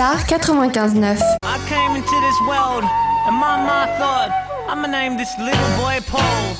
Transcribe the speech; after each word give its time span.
Pulsar 0.00 0.16
95.9. 0.24 1.20
I 1.42 1.58
came 1.68 1.94
into 1.94 2.16
this 2.24 2.40
world 2.48 2.84
and 3.26 3.36
my 3.36 3.56
mind 3.60 3.90
thought 4.00 4.30
I'ma 4.66 4.86
name 4.86 5.18
this 5.18 5.28
little 5.38 5.70
boy 5.76 6.00
Paul. 6.08 6.56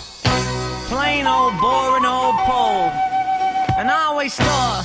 Plain 0.92 1.26
old 1.26 1.54
boring 1.58 2.04
old 2.04 2.36
Paul. 2.44 2.92
And 3.78 3.88
I 3.88 4.04
always 4.08 4.34
thought 4.34 4.84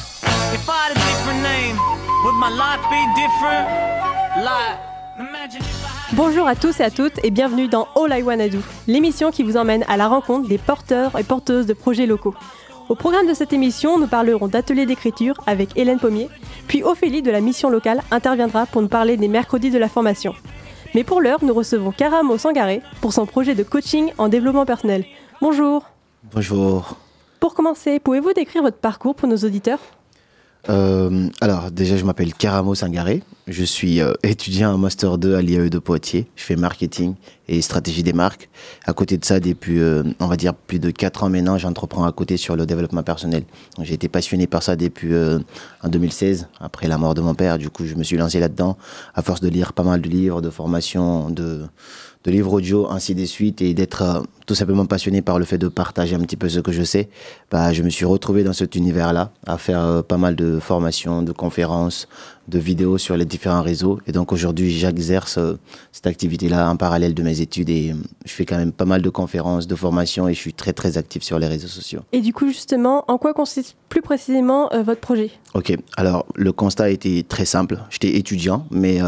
if 0.54 0.70
I 0.70 0.88
had 0.88 0.92
a 0.96 1.00
different 1.04 1.42
name, 1.44 1.76
would 2.24 2.36
my 2.40 2.48
life 2.48 2.80
be 2.88 3.04
different? 3.20 3.68
Like, 4.46 4.80
imagine 5.20 5.62
Bonjour 6.14 6.48
à 6.48 6.56
tous 6.56 6.80
et 6.80 6.84
à 6.84 6.92
toutes 6.92 7.20
et 7.26 7.32
bienvenue 7.32 7.68
dans 7.68 7.90
All 7.98 8.18
I 8.18 8.24
Wanna 8.24 8.48
Do, 8.48 8.60
l'émission 8.88 9.32
qui 9.32 9.44
vous 9.44 9.58
emmène 9.58 9.84
à 9.90 9.98
la 9.98 10.08
rencontre 10.08 10.48
des 10.48 10.58
porteurs 10.58 11.20
et 11.20 11.24
porteuses 11.24 11.66
de 11.66 11.74
projets 11.74 12.06
locaux. 12.06 12.36
Au 12.88 12.94
programme 12.94 13.26
de 13.28 13.34
cette 13.34 13.52
émission, 13.52 13.98
nous 13.98 14.06
parlerons 14.06 14.48
d'ateliers 14.48 14.86
d'écriture 14.86 15.34
avec 15.48 15.76
Hélène 15.76 15.98
Pommier, 15.98 16.30
puis 16.68 16.84
Ophélie 16.84 17.24
de 17.24 17.32
la 17.32 17.42
mission 17.42 17.72
locale 17.72 18.04
interviendra 18.12 18.68
pour 18.68 18.84
nous 18.84 18.88
parler 18.88 19.18
des 19.18 19.28
mercredis 19.28 19.72
de 19.72 19.80
la 19.80 19.90
formation. 19.90 20.36
Mais 20.94 21.04
pour 21.04 21.20
l'heure, 21.20 21.44
nous 21.44 21.54
recevons 21.54 21.92
Karamo 21.92 22.38
Sangaré 22.38 22.84
pour 23.02 23.12
son 23.12 23.26
projet 23.26 23.56
de 23.56 23.64
coaching 23.64 24.12
en 24.20 24.28
développement 24.28 24.68
personnel. 24.68 25.04
Bonjour. 25.42 25.84
Bonjour. 26.32 26.98
Pour 27.40 27.56
commencer, 27.56 28.00
pouvez-vous 28.00 28.34
décrire 28.34 28.62
votre 28.62 28.78
parcours 28.78 29.16
pour 29.16 29.28
nos 29.28 29.38
auditeurs? 29.38 29.80
Euh, 30.70 31.30
alors, 31.42 31.72
déjà, 31.72 31.98
je 31.98 32.06
m'appelle 32.06 32.34
Karamo 32.34 32.76
Sangaré. 32.76 33.24
Je 33.48 33.64
suis 33.64 34.02
euh, 34.02 34.14
étudiant 34.24 34.74
en 34.74 34.78
Master 34.78 35.18
2 35.18 35.36
à 35.36 35.42
l'IAE 35.42 35.70
de 35.70 35.78
Poitiers. 35.78 36.28
Je 36.36 36.44
fais 36.44 36.56
marketing 36.56 37.14
et 37.48 37.62
stratégie 37.62 38.02
des 38.02 38.14
marques. 38.14 38.50
À 38.86 38.94
côté 38.94 39.18
de 39.18 39.26
ça, 39.26 39.40
depuis, 39.40 39.80
euh, 39.80 40.04
on 40.20 40.28
va 40.28 40.36
dire, 40.36 40.56
plus 40.56 40.80
de 40.80 40.90
4 40.90 41.24
ans 41.24 41.30
maintenant, 41.30 41.58
j'entreprends 41.58 42.06
à 42.06 42.12
côté 42.12 42.38
sur 42.38 42.56
le 42.56 42.66
développement 42.66 43.04
personnel. 43.04 43.44
J'ai 43.82 43.94
été 43.94 44.08
passionné 44.08 44.48
par 44.48 44.64
ça 44.64 44.76
depuis 44.76 45.14
euh, 45.14 45.40
en 45.84 45.90
2016, 45.90 46.48
après 46.60 46.88
la 46.88 46.98
mort 46.98 47.14
de 47.14 47.22
mon 47.22 47.36
père. 47.36 47.60
Du 47.60 47.70
coup, 47.70 47.86
je 47.86 47.94
me 47.94 48.04
suis 48.04 48.18
lancé 48.18 48.40
là-dedans, 48.40 48.78
à 49.14 49.22
force 49.22 49.42
de 49.42 49.50
lire 49.50 49.74
pas 49.74 49.84
mal 49.84 50.02
de 50.02 50.10
livres, 50.10 50.42
de 50.42 50.50
formations, 50.50 51.30
de, 51.30 51.66
de 52.26 52.32
livres 52.32 52.54
audio, 52.54 52.90
ainsi 52.90 53.14
de 53.14 53.24
suite, 53.26 53.62
et 53.62 53.74
d'être 53.74 54.02
euh, 54.02 54.22
tout 54.46 54.56
simplement 54.56 54.86
passionné 54.86 55.22
par 55.22 55.38
le 55.40 55.46
fait 55.46 55.58
de 55.58 55.68
partager 55.68 56.16
un 56.16 56.20
petit 56.20 56.36
peu 56.36 56.50
ce 56.50 56.60
que 56.60 56.72
je 56.72 56.84
sais, 56.84 57.08
bah, 57.52 57.72
je 57.72 57.84
me 57.84 57.90
suis 57.90 58.06
retrouvé 58.06 58.44
dans 58.44 58.54
cet 58.54 58.76
univers-là, 58.76 59.32
à 59.46 59.58
faire 59.58 59.80
euh, 59.80 60.02
pas 60.02 60.18
mal 60.18 60.36
de 60.36 60.60
formations, 60.60 61.22
de 61.22 61.32
conférences, 61.32 62.08
de 62.48 62.60
vidéos 62.60 62.98
sur 62.98 63.18
les 63.18 63.26
différents 63.26 63.62
réseaux. 63.62 64.00
Et 64.08 64.12
donc 64.12 64.32
aujourd'hui, 64.32 64.72
j'exerce 64.72 65.38
euh, 65.38 65.58
cette 65.92 66.08
activité-là 66.08 66.70
en 66.70 66.78
parallèle 66.78 67.14
de 67.14 67.24
mes 67.24 67.42
études 67.42 67.70
et 67.70 67.92
euh, 67.92 67.96
je 68.26 68.32
fais 68.32 68.46
quand 68.46 68.58
même 68.58 68.72
pas 68.72 68.86
mal 68.86 69.02
de 69.02 69.10
conférences, 69.10 69.68
de 69.68 69.76
formations 69.76 70.28
et 70.28 70.34
je 70.34 70.40
suis 70.40 70.54
très 70.54 70.74
très 70.74 70.98
actif 70.98 71.24
sur 71.24 71.40
les 71.40 71.48
réseaux 71.48 71.68
sociaux. 71.68 72.02
Et 72.12 72.22
du 72.22 72.34
coup, 72.34 72.48
justement, 72.48 73.04
en 73.08 73.18
quoi 73.18 73.34
consiste 73.34 73.76
plus 73.90 74.02
précisément 74.02 74.72
euh, 74.74 74.84
votre 74.84 75.02
projet? 75.02 75.32
Ok, 75.54 75.76
alors 75.98 76.26
le 76.36 76.52
constat 76.52 76.90
était 76.90 77.26
très 77.28 77.46
simple. 77.46 77.80
J'étais 77.90 78.18
étudiant, 78.18 78.68
mais 78.70 79.00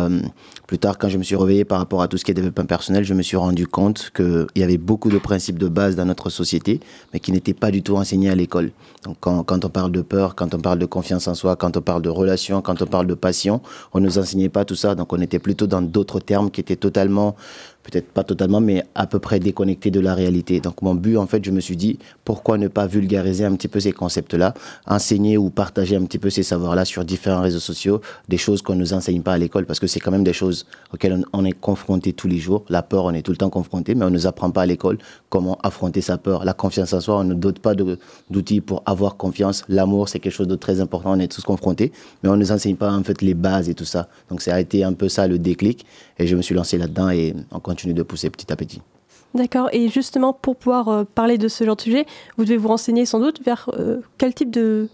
plus 0.68 0.80
tard, 0.80 0.98
quand 0.98 1.08
je 1.08 1.18
me 1.18 1.24
suis 1.24 1.36
réveillé 1.36 1.64
par 1.64 1.80
rapport 1.80 2.02
à 2.02 2.10
tout 2.10 2.18
ce 2.18 2.26
qui 2.26 2.32
est 2.32 2.34
développement 2.34 2.66
personnel, 2.66 3.06
je 3.06 3.14
me 3.14 3.22
suis 3.22 3.38
rendu 3.38 3.68
compte 3.68 4.12
qu'il 4.14 4.48
y 4.56 4.64
avait 4.64 4.78
beaucoup 4.78 5.10
de 5.10 5.18
principes 5.18 5.58
de 5.58 5.70
base 5.70 5.96
dans 5.96 6.06
notre 6.06 6.30
société, 6.30 6.82
mais 7.14 7.20
qui 7.20 7.32
n'étaient 7.32 7.54
pas 7.54 7.72
du 7.72 7.82
tout 7.82 7.96
enseignés 7.96 8.30
à 8.30 8.36
l'école. 8.36 8.72
Donc 9.04 9.16
quand, 9.22 9.44
quand 9.44 9.64
on 9.64 9.70
parle 9.70 9.92
de 9.94 10.02
peur, 10.02 10.36
quand 10.36 10.54
on 10.54 10.60
parle 10.60 10.80
de 10.80 10.86
confiance 10.86 11.28
en 11.28 11.36
soi, 11.36 11.56
quand 11.56 11.78
on 11.78 11.82
parle 11.82 12.02
de 12.02 12.10
relation, 12.10 12.62
quand 12.62 12.82
on 12.82 12.86
parle 12.86 13.08
de 13.08 13.14
on 13.94 14.00
ne 14.00 14.06
nous 14.06 14.18
enseignait 14.18 14.50
pas 14.50 14.66
tout 14.66 14.76
ça. 14.76 14.96
Donc 14.96 15.14
on 15.14 15.22
était 15.22 15.40
plutôt 15.40 15.68
dans 15.68 15.82
d'autres 15.82 16.20
termes 16.20 16.52
qui 16.52 16.62
étaient 16.62 16.76
totalement 16.76 17.36
peut-être 17.90 18.12
pas 18.12 18.24
totalement, 18.24 18.60
mais 18.60 18.84
à 18.96 19.08
peu 19.08 19.20
près 19.20 19.40
déconnecté 19.40 19.92
de 19.92 20.00
la 20.00 20.14
réalité. 20.14 20.60
Donc 20.60 20.82
mon 20.82 20.94
but, 20.94 21.18
en 21.18 21.26
fait, 21.26 21.44
je 21.44 21.52
me 21.52 21.62
suis 21.62 21.78
dit, 21.78 22.00
pourquoi 22.26 22.58
ne 22.58 22.68
pas 22.68 22.86
vulgariser 22.86 23.46
un 23.46 23.56
petit 23.56 23.70
peu 23.70 23.80
ces 23.80 23.94
concepts-là, 23.94 24.54
enseigner 24.86 25.38
ou 25.38 25.50
partager 25.50 25.96
un 25.96 26.04
petit 26.04 26.18
peu 26.18 26.30
ces 26.30 26.44
savoirs-là 26.44 26.84
sur 26.84 27.06
différents 27.06 27.42
réseaux 27.42 27.60
sociaux, 27.60 28.02
des 28.28 28.38
choses 28.38 28.62
qu'on 28.62 28.76
ne 28.76 28.80
nous 28.80 28.94
enseigne 28.94 29.22
pas 29.22 29.34
à 29.34 29.38
l'école, 29.38 29.66
parce 29.66 29.80
que 29.80 29.88
c'est 29.88 30.02
quand 30.02 30.12
même 30.12 30.26
des 30.26 30.34
choses 30.34 30.66
auxquelles 30.94 31.24
on, 31.32 31.46
est 31.46 31.54
confronté 31.54 32.12
tous 32.12 32.28
les 32.28 32.40
jours. 32.40 32.66
La 32.68 32.84
peur, 32.84 33.06
on 33.06 33.14
est 33.14 33.22
tout 33.22 33.32
le 33.32 33.38
temps 33.38 33.50
confronté, 33.50 33.96
mais 33.96 34.04
on 34.04 34.10
ne 34.10 34.16
nous 34.16 34.28
apprend 34.28 34.52
pas 34.52 34.64
à 34.64 34.66
l'école 34.66 34.98
comment 35.30 35.58
affronter 35.64 36.02
sa 36.02 36.18
peur. 36.18 36.44
La 36.44 36.54
confiance 36.54 36.92
en 36.92 37.00
soi, 37.00 37.20
on 37.20 37.24
ne 37.24 37.34
dote 37.34 37.60
pas 37.60 37.74
d'outils 37.74 38.60
pour 38.60 38.84
avoir 38.86 39.16
confiance. 39.16 39.64
L'amour, 39.70 40.10
c'est 40.10 40.20
quelque 40.20 40.34
chose 40.34 40.48
de 40.48 40.56
très 40.56 40.82
important, 40.82 41.14
on 41.14 41.20
est 41.20 41.32
tous 41.32 41.44
confrontés, 41.44 41.94
mais 42.22 42.30
on 42.30 42.34
ne 42.34 42.40
nous 42.40 42.52
enseigne 42.52 42.76
pas 42.76 42.92
en 42.92 43.04
fait 43.04 43.22
les 43.22 43.34
bases 43.34 43.70
et 43.70 43.74
tout 43.74 43.86
ça. 43.86 44.10
Donc 44.30 44.42
ça 44.42 44.56
a 44.56 44.60
été 44.60 44.84
un 44.84 44.94
peu 44.94 45.08
ça 45.08 45.28
le 45.28 45.40
déclic, 45.40 45.86
et 46.20 46.28
je 46.28 46.36
me 46.36 46.42
suis 46.42 46.56
lancé 46.56 46.78
là-dedans 46.78 47.10
et 47.10 47.34
on 47.52 47.60
continue 47.60 47.77
de 47.86 48.04
pousser 48.04 48.30
petit 48.30 48.52
à 48.52 48.56
petit. 48.56 48.82
D'accord. 49.34 49.70
Et 49.72 49.90
justement, 49.90 50.34
pour 50.34 50.56
pouvoir 50.56 50.88
euh, 50.90 51.04
parler 51.04 51.38
de 51.38 51.48
ce 51.48 51.64
genre 51.64 51.76
de 51.76 51.82
sujet, 51.82 52.06
vous 52.38 52.46
devez 52.46 52.58
vous 52.58 52.70
renseigner 52.70 53.06
sans 53.06 53.20
doute 53.20 53.42
vers 53.44 53.70
euh, 53.74 54.02
quel 54.18 54.34
type 54.34 54.52
de 54.52 54.90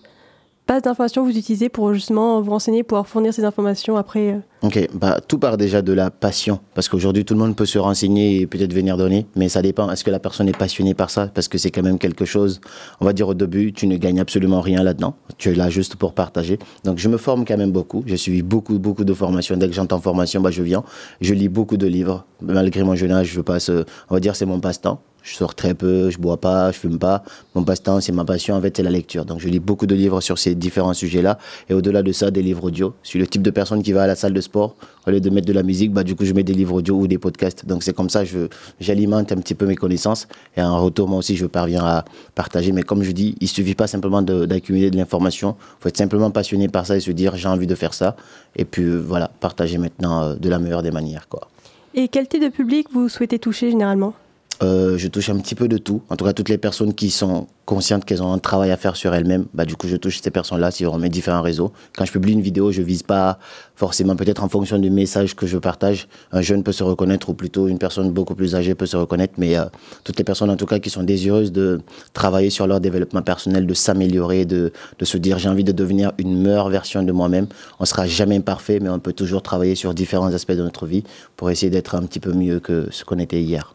base 0.67 0.81
d'informations 0.83 1.23
vous 1.23 1.37
utilisez 1.37 1.69
pour 1.69 1.93
justement 1.93 2.41
vous 2.41 2.51
renseigner, 2.51 2.83
pouvoir 2.83 3.07
fournir 3.07 3.33
ces 3.33 3.43
informations 3.43 3.97
après. 3.97 4.33
euh. 4.33 4.39
Ok, 4.61 4.87
bah, 4.93 5.19
tout 5.27 5.37
part 5.37 5.57
déjà 5.57 5.81
de 5.81 5.91
la 5.91 6.09
passion. 6.09 6.59
Parce 6.73 6.87
qu'aujourd'hui, 6.87 7.25
tout 7.25 7.33
le 7.33 7.39
monde 7.41 7.55
peut 7.55 7.65
se 7.65 7.77
renseigner 7.77 8.39
et 8.39 8.47
peut-être 8.47 8.73
venir 8.73 8.95
donner, 8.95 9.25
mais 9.35 9.49
ça 9.49 9.61
dépend. 9.61 9.91
Est-ce 9.91 10.05
que 10.05 10.11
la 10.11 10.19
personne 10.19 10.47
est 10.47 10.57
passionnée 10.57 10.93
par 10.93 11.09
ça? 11.09 11.27
Parce 11.27 11.49
que 11.49 11.57
c'est 11.57 11.69
quand 11.69 11.83
même 11.83 11.99
quelque 11.99 12.23
chose, 12.23 12.61
on 13.01 13.05
va 13.05 13.11
dire 13.11 13.27
au 13.27 13.33
début, 13.33 13.73
tu 13.73 13.87
ne 13.87 13.97
gagnes 13.97 14.21
absolument 14.21 14.61
rien 14.61 14.81
là-dedans. 14.83 15.15
Tu 15.37 15.49
es 15.49 15.55
là 15.55 15.69
juste 15.69 15.97
pour 15.97 16.13
partager. 16.13 16.59
Donc, 16.85 16.97
je 16.97 17.09
me 17.09 17.17
forme 17.17 17.43
quand 17.43 17.57
même 17.57 17.71
beaucoup. 17.73 18.03
J'ai 18.05 18.17
suivi 18.17 18.41
beaucoup, 18.41 18.79
beaucoup 18.79 19.03
de 19.03 19.13
formations. 19.13 19.57
Dès 19.57 19.67
que 19.67 19.73
j'entends 19.73 19.99
formation, 19.99 20.39
bah, 20.39 20.51
je 20.51 20.63
viens. 20.63 20.83
Je 21.19 21.33
lis 21.33 21.49
beaucoup 21.49 21.75
de 21.75 21.87
livres. 21.87 22.25
Malgré 22.41 22.83
mon 22.83 22.95
jeune 22.95 23.11
âge, 23.11 23.27
je 23.27 23.41
passe, 23.41 23.69
euh, 23.69 23.83
on 24.09 24.13
va 24.13 24.21
dire, 24.21 24.35
c'est 24.37 24.45
mon 24.45 24.61
passe-temps. 24.61 25.01
Je 25.23 25.35
sors 25.35 25.55
très 25.55 25.73
peu, 25.73 26.09
je 26.09 26.17
bois 26.17 26.37
pas, 26.37 26.71
je 26.71 26.77
fume 26.77 26.99
pas. 26.99 27.23
Mon 27.55 27.63
passe-temps, 27.63 28.01
c'est 28.01 28.11
ma 28.11 28.25
passion, 28.25 28.55
en 28.55 28.61
fait, 28.61 28.75
c'est 28.75 28.83
la 28.83 28.89
lecture. 28.89 29.23
Donc, 29.23 29.39
je 29.39 29.47
lis 29.47 29.59
beaucoup 29.59 29.87
de 29.87 29.95
livres 29.95 30.19
sur 30.19 30.37
ces 30.37 30.53
différents 30.53 30.93
sujets-là. 30.93 31.39
Et 31.69 31.73
au-delà 31.73 32.03
de 32.03 32.11
ça, 32.11 32.29
des 32.29 32.41
livres 32.41 32.65
audio. 32.65 32.93
Je 33.03 33.09
suis 33.09 33.19
le 33.19 33.25
type 33.25 33.41
de 33.41 33.49
personne 33.49 33.81
qui 33.81 33.93
va 33.93 34.03
à 34.03 34.07
la 34.07 34.15
salle 34.15 34.33
de 34.33 34.41
sport. 34.41 34.75
Au 35.07 35.11
lieu 35.11 35.21
de 35.21 35.29
mettre 35.29 35.47
de 35.47 35.53
la 35.53 35.63
musique, 35.63 35.93
bah, 35.93 36.03
du 36.03 36.15
coup, 36.15 36.25
je 36.25 36.33
mets 36.33 36.43
des 36.43 36.53
livres 36.53 36.75
audio 36.75 36.95
ou 36.95 37.07
des 37.07 37.17
podcasts. 37.17 37.65
Donc, 37.65 37.83
c'est 37.83 37.93
comme 37.93 38.09
ça, 38.09 38.25
je, 38.25 38.47
j'alimente 38.81 39.31
un 39.31 39.37
petit 39.37 39.55
peu 39.55 39.65
mes 39.65 39.77
connaissances. 39.77 40.27
Et 40.57 40.61
en 40.61 40.83
retour, 40.83 41.07
moi 41.07 41.19
aussi, 41.19 41.37
je 41.37 41.45
parviens 41.45 41.85
à 41.85 42.03
partager. 42.35 42.73
Mais 42.73 42.83
comme 42.83 43.03
je 43.03 43.13
dis, 43.13 43.35
il 43.39 43.47
suffit 43.47 43.75
pas 43.75 43.87
simplement 43.87 44.21
d'accumuler 44.21 44.91
de 44.91 44.97
l'information. 44.97 45.55
faut 45.79 45.87
être 45.87 45.97
simplement 45.97 46.31
passionné 46.31 46.67
par 46.67 46.85
ça 46.85 46.97
et 46.97 46.99
se 46.99 47.11
dire, 47.11 47.37
j'ai 47.37 47.47
envie 47.47 47.67
de 47.67 47.75
faire 47.75 47.93
ça. 47.93 48.17
Et 48.57 48.65
puis, 48.65 48.83
euh, 48.83 48.97
voilà, 48.97 49.31
partager 49.39 49.77
maintenant 49.77 50.21
euh, 50.21 50.35
de 50.35 50.49
la 50.49 50.59
meilleure 50.59 50.83
des 50.83 50.91
manières, 50.91 51.29
quoi. 51.29 51.47
Et 51.95 52.07
quel 52.07 52.27
type 52.27 52.41
de 52.41 52.49
public 52.49 52.87
vous 52.91 53.07
souhaitez 53.07 53.37
toucher 53.37 53.69
généralement? 53.69 54.13
Euh, 54.61 54.97
je 54.97 55.07
touche 55.07 55.29
un 55.29 55.37
petit 55.37 55.55
peu 55.55 55.67
de 55.67 55.77
tout. 55.77 56.01
En 56.09 56.15
tout 56.15 56.25
cas, 56.25 56.33
toutes 56.33 56.49
les 56.49 56.57
personnes 56.57 56.93
qui 56.93 57.09
sont 57.09 57.47
conscientes 57.65 58.05
qu'elles 58.05 58.21
ont 58.21 58.33
un 58.33 58.39
travail 58.39 58.71
à 58.71 58.77
faire 58.77 58.95
sur 58.95 59.13
elles-mêmes, 59.13 59.45
bah, 59.53 59.65
du 59.65 59.75
coup, 59.75 59.87
je 59.87 59.95
touche 59.95 60.21
ces 60.21 60.31
personnes-là 60.31 60.69
sur 60.69 60.97
mes 60.97 61.09
différents 61.09 61.41
réseaux. 61.41 61.71
Quand 61.97 62.05
je 62.05 62.11
publie 62.11 62.33
une 62.33 62.41
vidéo, 62.41 62.71
je 62.71 62.81
vise 62.81 63.03
pas 63.03 63.39
forcément, 63.75 64.15
peut-être 64.15 64.43
en 64.43 64.49
fonction 64.49 64.77
du 64.77 64.89
message 64.89 65.35
que 65.35 65.47
je 65.47 65.57
partage, 65.57 66.07
un 66.31 66.41
jeune 66.41 66.63
peut 66.63 66.71
se 66.71 66.83
reconnaître 66.83 67.29
ou 67.29 67.33
plutôt 67.33 67.67
une 67.67 67.79
personne 67.79 68.11
beaucoup 68.11 68.35
plus 68.35 68.55
âgée 68.55 68.75
peut 68.75 68.85
se 68.85 68.97
reconnaître, 68.97 69.33
mais 69.37 69.57
euh, 69.57 69.65
toutes 70.03 70.17
les 70.17 70.23
personnes, 70.23 70.49
en 70.49 70.57
tout 70.57 70.67
cas, 70.67 70.79
qui 70.79 70.89
sont 70.89 71.03
désireuses 71.03 71.51
de 71.51 71.81
travailler 72.13 72.49
sur 72.49 72.67
leur 72.67 72.79
développement 72.79 73.21
personnel, 73.21 73.65
de 73.65 73.73
s'améliorer, 73.73 74.45
de, 74.45 74.71
de 74.99 75.05
se 75.05 75.17
dire, 75.17 75.39
j'ai 75.39 75.49
envie 75.49 75.63
de 75.63 75.71
devenir 75.71 76.11
une 76.17 76.39
meilleure 76.39 76.69
version 76.69 77.01
de 77.01 77.11
moi-même. 77.11 77.47
On 77.79 77.85
sera 77.85 78.05
jamais 78.05 78.39
parfait, 78.39 78.79
mais 78.79 78.89
on 78.89 78.99
peut 78.99 79.13
toujours 79.13 79.41
travailler 79.41 79.75
sur 79.75 79.93
différents 79.93 80.33
aspects 80.33 80.51
de 80.51 80.63
notre 80.63 80.85
vie 80.85 81.03
pour 81.37 81.49
essayer 81.49 81.69
d'être 81.69 81.95
un 81.95 82.03
petit 82.03 82.19
peu 82.19 82.33
mieux 82.33 82.59
que 82.59 82.87
ce 82.91 83.03
qu'on 83.03 83.19
était 83.19 83.41
hier. 83.41 83.73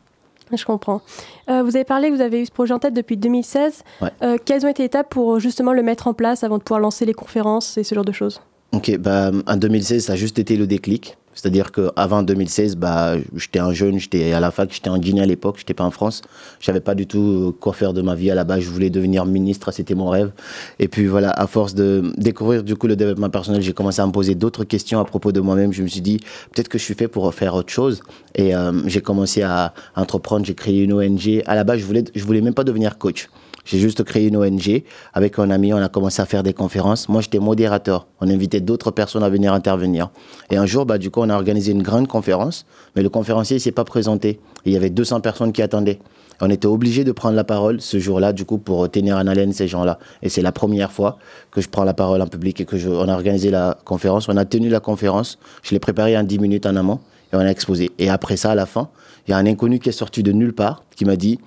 Je 0.56 0.64
comprends. 0.64 1.02
Euh, 1.50 1.62
vous 1.62 1.76
avez 1.76 1.84
parlé 1.84 2.10
que 2.10 2.14
vous 2.14 2.20
avez 2.20 2.42
eu 2.42 2.46
ce 2.46 2.50
projet 2.50 2.72
en 2.74 2.78
tête 2.78 2.94
depuis 2.94 3.16
2016. 3.16 3.82
Ouais. 4.00 4.10
Euh, 4.22 4.36
quelles 4.42 4.64
ont 4.64 4.68
été 4.68 4.82
les 4.82 4.86
étapes 4.86 5.10
pour 5.10 5.34
euh, 5.34 5.38
justement 5.38 5.72
le 5.72 5.82
mettre 5.82 6.06
en 6.06 6.14
place 6.14 6.44
avant 6.44 6.58
de 6.58 6.62
pouvoir 6.62 6.80
lancer 6.80 7.04
les 7.04 7.14
conférences 7.14 7.76
et 7.76 7.84
ce 7.84 7.94
genre 7.94 8.04
de 8.04 8.12
choses? 8.12 8.40
Ok, 8.72 8.96
bah, 8.98 9.30
en 9.46 9.56
2016, 9.56 10.06
ça 10.06 10.12
a 10.14 10.16
juste 10.16 10.38
été 10.38 10.56
le 10.56 10.66
déclic. 10.66 11.16
C'est-à-dire 11.38 11.70
qu'avant 11.70 12.24
2016, 12.24 12.74
bah, 12.74 13.14
j'étais 13.36 13.60
un 13.60 13.72
jeune, 13.72 14.00
j'étais 14.00 14.32
à 14.32 14.40
la 14.40 14.50
fac, 14.50 14.72
j'étais 14.72 14.90
en 14.90 14.98
Guinée 14.98 15.20
à 15.20 15.26
l'époque, 15.26 15.54
j'étais 15.58 15.72
pas 15.72 15.84
en 15.84 15.92
France. 15.92 16.22
Je 16.58 16.66
savais 16.66 16.80
pas 16.80 16.96
du 16.96 17.06
tout 17.06 17.20
euh, 17.50 17.52
quoi 17.52 17.72
faire 17.72 17.92
de 17.92 18.02
ma 18.02 18.16
vie 18.16 18.28
à 18.28 18.34
la 18.34 18.42
base. 18.42 18.62
Je 18.62 18.70
voulais 18.70 18.90
devenir 18.90 19.24
ministre, 19.24 19.70
c'était 19.70 19.94
mon 19.94 20.08
rêve. 20.08 20.32
Et 20.80 20.88
puis 20.88 21.06
voilà, 21.06 21.30
à 21.30 21.46
force 21.46 21.76
de 21.76 22.12
découvrir 22.16 22.64
du 22.64 22.74
coup 22.74 22.88
le 22.88 22.96
développement 22.96 23.30
personnel, 23.30 23.62
j'ai 23.62 23.72
commencé 23.72 24.02
à 24.02 24.06
me 24.08 24.10
poser 24.10 24.34
d'autres 24.34 24.64
questions 24.64 24.98
à 24.98 25.04
propos 25.04 25.30
de 25.30 25.38
moi-même. 25.38 25.72
Je 25.72 25.84
me 25.84 25.86
suis 25.86 26.00
dit, 26.00 26.18
peut-être 26.52 26.68
que 26.68 26.76
je 26.76 26.82
suis 26.82 26.94
fait 26.94 27.06
pour 27.06 27.32
faire 27.32 27.54
autre 27.54 27.70
chose. 27.70 28.02
Et 28.34 28.56
euh, 28.56 28.72
j'ai 28.86 29.00
commencé 29.00 29.42
à 29.42 29.74
entreprendre, 29.94 30.44
j'ai 30.44 30.56
créé 30.56 30.82
une 30.82 30.92
ONG. 30.92 31.44
À 31.46 31.54
la 31.54 31.62
base, 31.62 31.78
je 31.78 31.84
voulais, 31.84 32.02
je 32.16 32.24
voulais 32.24 32.40
même 32.40 32.54
pas 32.54 32.64
devenir 32.64 32.98
coach. 32.98 33.28
J'ai 33.68 33.78
juste 33.78 34.02
créé 34.02 34.28
une 34.28 34.36
ONG. 34.38 34.82
Avec 35.12 35.38
un 35.38 35.50
ami, 35.50 35.74
on 35.74 35.76
a 35.76 35.90
commencé 35.90 36.22
à 36.22 36.24
faire 36.24 36.42
des 36.42 36.54
conférences. 36.54 37.06
Moi, 37.10 37.20
j'étais 37.20 37.38
modérateur. 37.38 38.06
On 38.22 38.28
invitait 38.30 38.62
d'autres 38.62 38.90
personnes 38.90 39.22
à 39.22 39.28
venir 39.28 39.52
intervenir. 39.52 40.08
Et 40.50 40.56
un 40.56 40.64
jour, 40.64 40.86
bah, 40.86 40.96
du 40.96 41.10
coup, 41.10 41.20
on 41.20 41.28
a 41.28 41.34
organisé 41.34 41.72
une 41.72 41.82
grande 41.82 42.08
conférence. 42.08 42.64
Mais 42.96 43.02
le 43.02 43.10
conférencier, 43.10 43.58
il 43.58 43.60
s'est 43.60 43.70
pas 43.70 43.84
présenté. 43.84 44.40
Il 44.64 44.72
y 44.72 44.76
avait 44.76 44.88
200 44.88 45.20
personnes 45.20 45.52
qui 45.52 45.60
attendaient. 45.60 45.98
On 46.40 46.48
était 46.48 46.66
obligé 46.66 47.04
de 47.04 47.12
prendre 47.12 47.36
la 47.36 47.44
parole 47.44 47.82
ce 47.82 47.98
jour-là, 47.98 48.32
du 48.32 48.46
coup, 48.46 48.56
pour 48.56 48.90
tenir 48.90 49.16
en 49.16 49.26
haleine 49.26 49.52
ces 49.52 49.68
gens-là. 49.68 49.98
Et 50.22 50.30
c'est 50.30 50.40
la 50.40 50.52
première 50.52 50.90
fois 50.90 51.18
que 51.50 51.60
je 51.60 51.68
prends 51.68 51.84
la 51.84 51.92
parole 51.94 52.22
en 52.22 52.26
public 52.26 52.62
et 52.62 52.64
que 52.64 52.78
je, 52.78 52.88
on 52.88 53.06
a 53.06 53.12
organisé 53.12 53.50
la 53.50 53.76
conférence. 53.84 54.30
On 54.30 54.36
a 54.38 54.46
tenu 54.46 54.70
la 54.70 54.80
conférence. 54.80 55.38
Je 55.62 55.72
l'ai 55.72 55.80
préparée 55.80 56.16
en 56.16 56.22
10 56.22 56.38
minutes 56.38 56.64
en 56.64 56.74
amont 56.74 57.00
et 57.34 57.36
on 57.36 57.40
a 57.40 57.48
exposé. 57.48 57.90
Et 57.98 58.08
après 58.08 58.38
ça, 58.38 58.52
à 58.52 58.54
la 58.54 58.64
fin, 58.64 58.88
il 59.26 59.32
y 59.32 59.34
a 59.34 59.36
un 59.36 59.44
inconnu 59.44 59.78
qui 59.78 59.90
est 59.90 59.92
sorti 59.92 60.22
de 60.22 60.32
nulle 60.32 60.54
part 60.54 60.84
qui 60.96 61.04
m'a 61.04 61.16
dit 61.16 61.38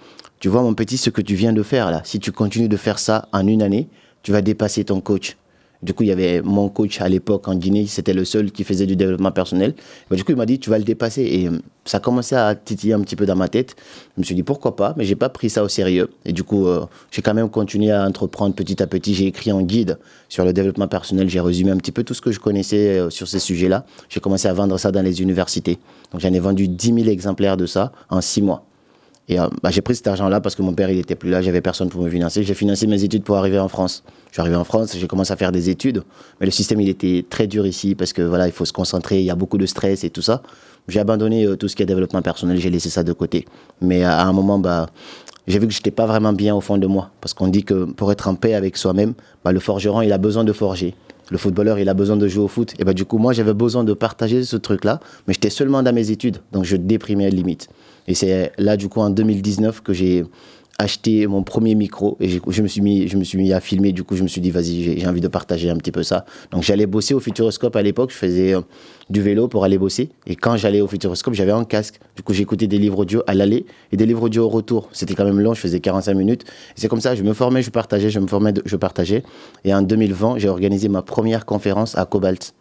Tu 0.42 0.50
vois, 0.50 0.64
mon 0.64 0.74
petit, 0.74 0.98
ce 0.98 1.12
que 1.12 1.22
tu 1.22 1.36
viens 1.36 1.54
de 1.54 1.62
faire 1.62 1.92
là, 1.92 2.02
si 2.04 2.20
tu 2.20 2.32
continues 2.32 2.68
de 2.68 2.76
faire 2.76 2.98
ça 2.98 3.28
en 3.32 3.46
une 3.46 3.62
année, 3.62 3.88
tu 4.24 4.32
vas 4.32 4.42
dépasser 4.42 4.84
ton 4.84 5.00
coach. 5.00 5.38
Du 5.84 5.94
coup, 5.94 6.02
il 6.02 6.10
y 6.10 6.12
avait 6.12 6.42
mon 6.42 6.68
coach 6.68 7.00
à 7.00 7.08
l'époque 7.08 7.48
en 7.48 7.54
Guinée, 7.54 7.86
c'était 7.86 8.14
le 8.14 8.26
seul 8.26 8.52
qui 8.52 8.64
faisait 8.64 8.88
du 8.88 8.96
développement 8.96 9.32
personnel. 9.32 9.76
Du 10.10 10.24
coup, 10.24 10.32
il 10.32 10.38
m'a 10.38 10.48
dit, 10.48 10.58
tu 10.58 10.72
vas 10.72 10.80
le 10.80 10.84
dépasser. 10.84 11.22
Et 11.22 11.48
euh, 11.48 11.60
ça 11.86 11.98
a 11.98 12.00
commencé 12.00 12.34
à 12.34 12.56
titiller 12.56 12.94
un 12.94 13.02
petit 13.02 13.16
peu 13.16 13.28
dans 13.28 13.36
ma 13.36 13.50
tête. 13.50 13.76
Je 14.16 14.22
me 14.22 14.26
suis 14.26 14.34
dit, 14.34 14.42
pourquoi 14.42 14.76
pas? 14.76 14.96
Mais 14.98 15.06
j'ai 15.06 15.16
pas 15.16 15.30
pris 15.30 15.52
ça 15.52 15.64
au 15.64 15.68
sérieux. 15.68 16.10
Et 16.26 16.34
du 16.34 16.44
coup, 16.44 16.66
euh, 16.66 16.88
j'ai 17.12 17.22
quand 17.22 17.36
même 17.36 17.50
continué 17.50 17.92
à 17.92 18.04
entreprendre 18.04 18.56
petit 18.56 18.82
à 18.82 18.88
petit. 18.88 19.14
J'ai 19.14 19.28
écrit 19.28 19.52
un 19.52 19.62
guide 19.62 20.00
sur 20.28 20.44
le 20.44 20.54
développement 20.54 20.88
personnel. 20.88 21.30
J'ai 21.30 21.40
résumé 21.40 21.70
un 21.70 21.78
petit 21.78 21.92
peu 21.92 22.04
tout 22.04 22.16
ce 22.16 22.22
que 22.22 22.32
je 22.32 22.40
connaissais 22.40 22.98
euh, 22.98 23.10
sur 23.12 23.28
ces 23.28 23.40
sujets-là. 23.40 23.86
J'ai 24.10 24.20
commencé 24.20 24.48
à 24.48 24.54
vendre 24.54 24.76
ça 24.80 24.92
dans 24.92 25.04
les 25.04 25.22
universités. 25.22 25.78
Donc, 26.12 26.22
j'en 26.22 26.34
ai 26.34 26.40
vendu 26.40 26.68
10 26.68 26.96
000 26.96 27.10
exemplaires 27.10 27.58
de 27.58 27.68
ça 27.68 27.92
en 28.10 28.22
six 28.22 28.42
mois. 28.42 28.66
Euh, 29.32 29.48
bah, 29.62 29.70
j'ai 29.70 29.82
pris 29.82 29.96
cet 29.96 30.08
argent-là 30.08 30.42
parce 30.42 30.56
que 30.56 30.62
mon 30.62 30.74
père, 30.74 30.90
il 30.90 31.00
était 31.00 31.16
plus 31.16 31.30
là, 31.30 31.42
j'avais 31.42 31.62
personne 31.62 31.90
pour 31.90 32.02
me 32.02 32.10
financer. 32.10 32.44
J'ai 32.44 32.54
financé 32.54 32.88
mes 32.88 33.04
études 33.04 33.24
pour 33.24 33.38
arriver 33.38 33.60
en 33.60 33.68
France. 33.68 34.04
Je 34.30 34.34
suis 34.34 34.42
arrivé 34.42 34.56
en 34.56 34.64
France, 34.64 34.96
j'ai 34.98 35.08
commencé 35.08 35.34
à 35.34 35.36
faire 35.36 35.52
des 35.52 35.70
études, 35.70 36.04
mais 36.40 36.46
le 36.46 36.52
système, 36.52 36.80
il 36.80 36.88
était 36.88 37.26
très 37.30 37.48
dur 37.48 37.68
ici 37.68 37.96
parce 37.96 38.14
que 38.14 38.22
voilà, 38.22 38.48
il 38.48 38.54
faut 38.54 38.66
se 38.66 38.72
concentrer, 38.72 39.20
il 39.20 39.26
y 39.26 39.32
a 39.32 39.36
beaucoup 39.36 39.58
de 39.58 39.66
stress 39.66 40.04
et 40.04 40.10
tout 40.10 40.22
ça. 40.22 40.42
J'ai 40.88 41.00
abandonné 41.00 41.46
euh, 41.46 41.56
tout 41.56 41.68
ce 41.68 41.76
qui 41.76 41.84
est 41.84 41.86
développement 41.86 42.22
personnel, 42.22 42.58
j'ai 42.58 42.70
laissé 42.70 42.90
ça 42.90 43.04
de 43.04 43.14
côté. 43.14 43.46
Mais 43.82 44.04
à 44.04 44.26
un 44.26 44.34
moment, 44.34 44.58
bah, 44.58 44.88
j'ai 45.48 45.60
vu 45.60 45.68
que 45.68 45.74
je 45.74 45.80
n'étais 45.80 45.92
pas 45.92 46.06
vraiment 46.06 46.34
bien 46.34 46.56
au 46.56 46.62
fond 46.62 46.78
de 46.78 46.88
moi. 46.88 47.12
Parce 47.20 47.34
qu'on 47.34 47.48
dit 47.48 47.64
que 47.64 47.86
pour 47.86 48.12
être 48.12 48.28
en 48.28 48.36
paix 48.36 48.54
avec 48.54 48.78
soi-même, 48.78 49.14
bah, 49.44 49.52
le 49.52 49.60
forgeron, 49.60 50.02
il 50.02 50.12
a 50.14 50.18
besoin 50.18 50.44
de 50.44 50.54
forger. 50.54 50.96
Le 51.30 51.38
footballeur, 51.38 51.80
il 51.80 51.88
a 51.88 51.94
besoin 51.94 52.18
de 52.18 52.28
jouer 52.28 52.44
au 52.44 52.48
foot. 52.48 52.74
Et 52.80 52.84
bah, 52.84 52.94
du 52.94 53.06
coup, 53.06 53.18
moi, 53.18 53.34
j'avais 53.34 53.54
besoin 53.54 53.84
de 53.84 53.94
partager 53.94 54.44
ce 54.44 54.58
truc-là, 54.58 55.00
mais 55.28 55.34
j'étais 55.34 55.50
seulement 55.50 55.82
dans 55.82 55.94
mes 55.94 56.12
études. 56.12 56.38
Donc, 56.52 56.66
je 56.66 56.76
déprimais 56.76 57.30
limite. 57.30 57.70
Et 58.08 58.16
c'est 58.16 58.52
là, 58.58 58.78
du 58.78 58.90
coup, 58.90 59.00
en 59.00 59.10
2019 59.10 59.82
que 59.82 59.94
j'ai 59.94 60.24
acheté 60.82 61.28
mon 61.28 61.44
premier 61.44 61.76
micro 61.76 62.18
et 62.20 62.28
je 62.30 62.62
me 62.62 62.68
suis 62.68 62.82
mis 62.82 63.08
je 63.08 63.16
me 63.18 63.24
suis 63.24 63.38
mis 63.38 63.54
à 63.54 63.60
filmer. 63.60 63.92
Du 63.92 64.04
coup 64.04 64.16
je 64.16 64.24
me 64.24 64.28
suis 64.28 64.42
dit 64.42 64.50
vas-y 64.52 65.00
j'ai 65.00 65.08
envie 65.08 65.22
de 65.22 65.28
partager 65.28 65.70
un 65.70 65.76
petit 65.76 65.92
peu 65.92 66.04
ça. 66.04 66.26
Donc 66.52 66.64
j'allais 66.64 66.88
bosser 66.88 67.14
au 67.14 67.20
Futuroscope 67.20 67.76
à 67.76 67.82
l'époque. 67.82 68.12
Je 68.12 68.18
faisais 68.18 68.56
euh, 68.56 68.62
du 69.10 69.22
vélo 69.22 69.48
pour 69.48 69.64
aller 69.64 69.78
bosser. 69.78 70.10
Et 70.26 70.36
quand 70.36 70.58
j'allais 70.58 70.82
au 70.82 70.88
Futuroscope 70.88 71.34
j'avais 71.34 71.52
un 71.52 71.66
casque. 71.66 72.00
Du 72.16 72.24
coup 72.24 72.34
j'écoutais 72.34 72.68
des 72.68 72.80
livres 72.80 73.00
audio 73.00 73.22
à 73.28 73.34
l'aller 73.34 73.66
et 73.92 73.98
des 73.98 74.06
livres 74.06 74.24
audio 74.24 74.46
au 74.46 74.50
retour. 74.50 74.90
C'était 74.92 75.14
quand 75.14 75.26
même 75.26 75.40
long. 75.40 75.54
Je 75.54 75.62
faisais 75.62 75.80
45 75.80 76.14
minutes. 76.16 76.46
C'est 76.76 76.88
comme 76.88 77.02
ça 77.02 77.16
je 77.16 77.24
me 77.24 77.34
formais 77.34 77.62
je 77.62 77.70
partageais 77.70 78.10
je 78.10 78.20
me 78.20 78.28
formais 78.28 78.54
je 78.66 78.76
partageais. 78.76 79.24
Et 79.64 79.74
en 79.74 79.82
2020 79.82 80.40
j'ai 80.40 80.50
organisé 80.50 80.90
ma 80.90 81.04
première 81.04 81.46
conférence 81.46 81.96
à 81.98 82.06
Cobalt 82.06 82.54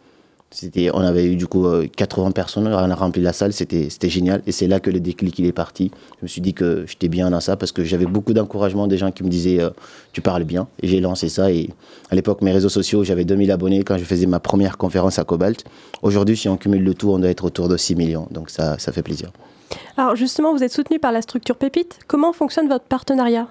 c'était, 0.53 0.91
on 0.93 0.99
avait 0.99 1.27
eu 1.27 1.37
du 1.37 1.47
coup 1.47 1.65
80 1.97 2.29
euh, 2.29 2.31
personnes, 2.33 2.67
on 2.67 2.73
a 2.73 2.95
rempli 2.95 3.23
la 3.23 3.33
salle, 3.33 3.53
c'était, 3.53 3.89
c'était 3.89 4.09
génial. 4.09 4.43
Et 4.47 4.53
c'est 4.53 4.67
là 4.67 4.81
que 4.81 4.91
le 4.91 4.99
déclic 4.99 5.39
il 5.39 5.47
est 5.47 5.53
parti. 5.53 5.93
Je 6.19 6.25
me 6.25 6.29
suis 6.29 6.41
dit 6.41 6.55
que 6.55 6.85
j'étais 6.89 7.07
bien 7.09 7.31
dans 7.31 7.39
ça 7.41 7.57
parce 7.57 7.71
que 7.71 7.85
j'avais 7.85 8.07
beaucoup 8.07 8.33
d'encouragement 8.33 8.89
des 8.89 8.99
gens 8.99 9.13
qui 9.13 9.23
me 9.23 9.29
disaient 9.29 9.61
euh, 9.61 9.71
tu 10.13 10.21
parles 10.23 10.43
bien. 10.43 10.67
Et 10.83 10.89
j'ai 10.89 10.99
lancé 11.01 11.29
ça. 11.29 11.53
Et 11.53 11.71
à 12.11 12.17
l'époque, 12.17 12.43
mes 12.43 12.51
réseaux 12.51 12.69
sociaux, 12.69 13.05
j'avais 13.05 13.25
2000 13.25 13.53
abonnés 13.53 13.85
quand 13.85 13.97
je 13.97 14.05
faisais 14.05 14.27
ma 14.27 14.41
première 14.41 14.77
conférence 14.77 15.21
à 15.21 15.25
Cobalt. 15.25 15.65
Aujourd'hui, 16.03 16.37
si 16.37 16.49
on 16.49 16.57
cumule 16.57 16.83
le 16.83 16.95
tout, 16.95 17.11
on 17.11 17.21
doit 17.21 17.31
être 17.31 17.45
autour 17.45 17.69
de 17.69 17.77
6 17.77 17.95
millions. 17.95 18.27
Donc 18.33 18.51
ça, 18.51 18.77
ça 18.79 18.91
fait 18.91 19.03
plaisir. 19.03 19.31
Alors 19.97 20.17
justement, 20.17 20.53
vous 20.53 20.65
êtes 20.65 20.73
soutenu 20.73 20.99
par 20.99 21.13
la 21.13 21.23
structure 21.23 21.57
Pépite. 21.57 22.01
Comment 22.09 22.33
fonctionne 22.33 22.69
votre 22.69 22.87
partenariat? 22.87 23.47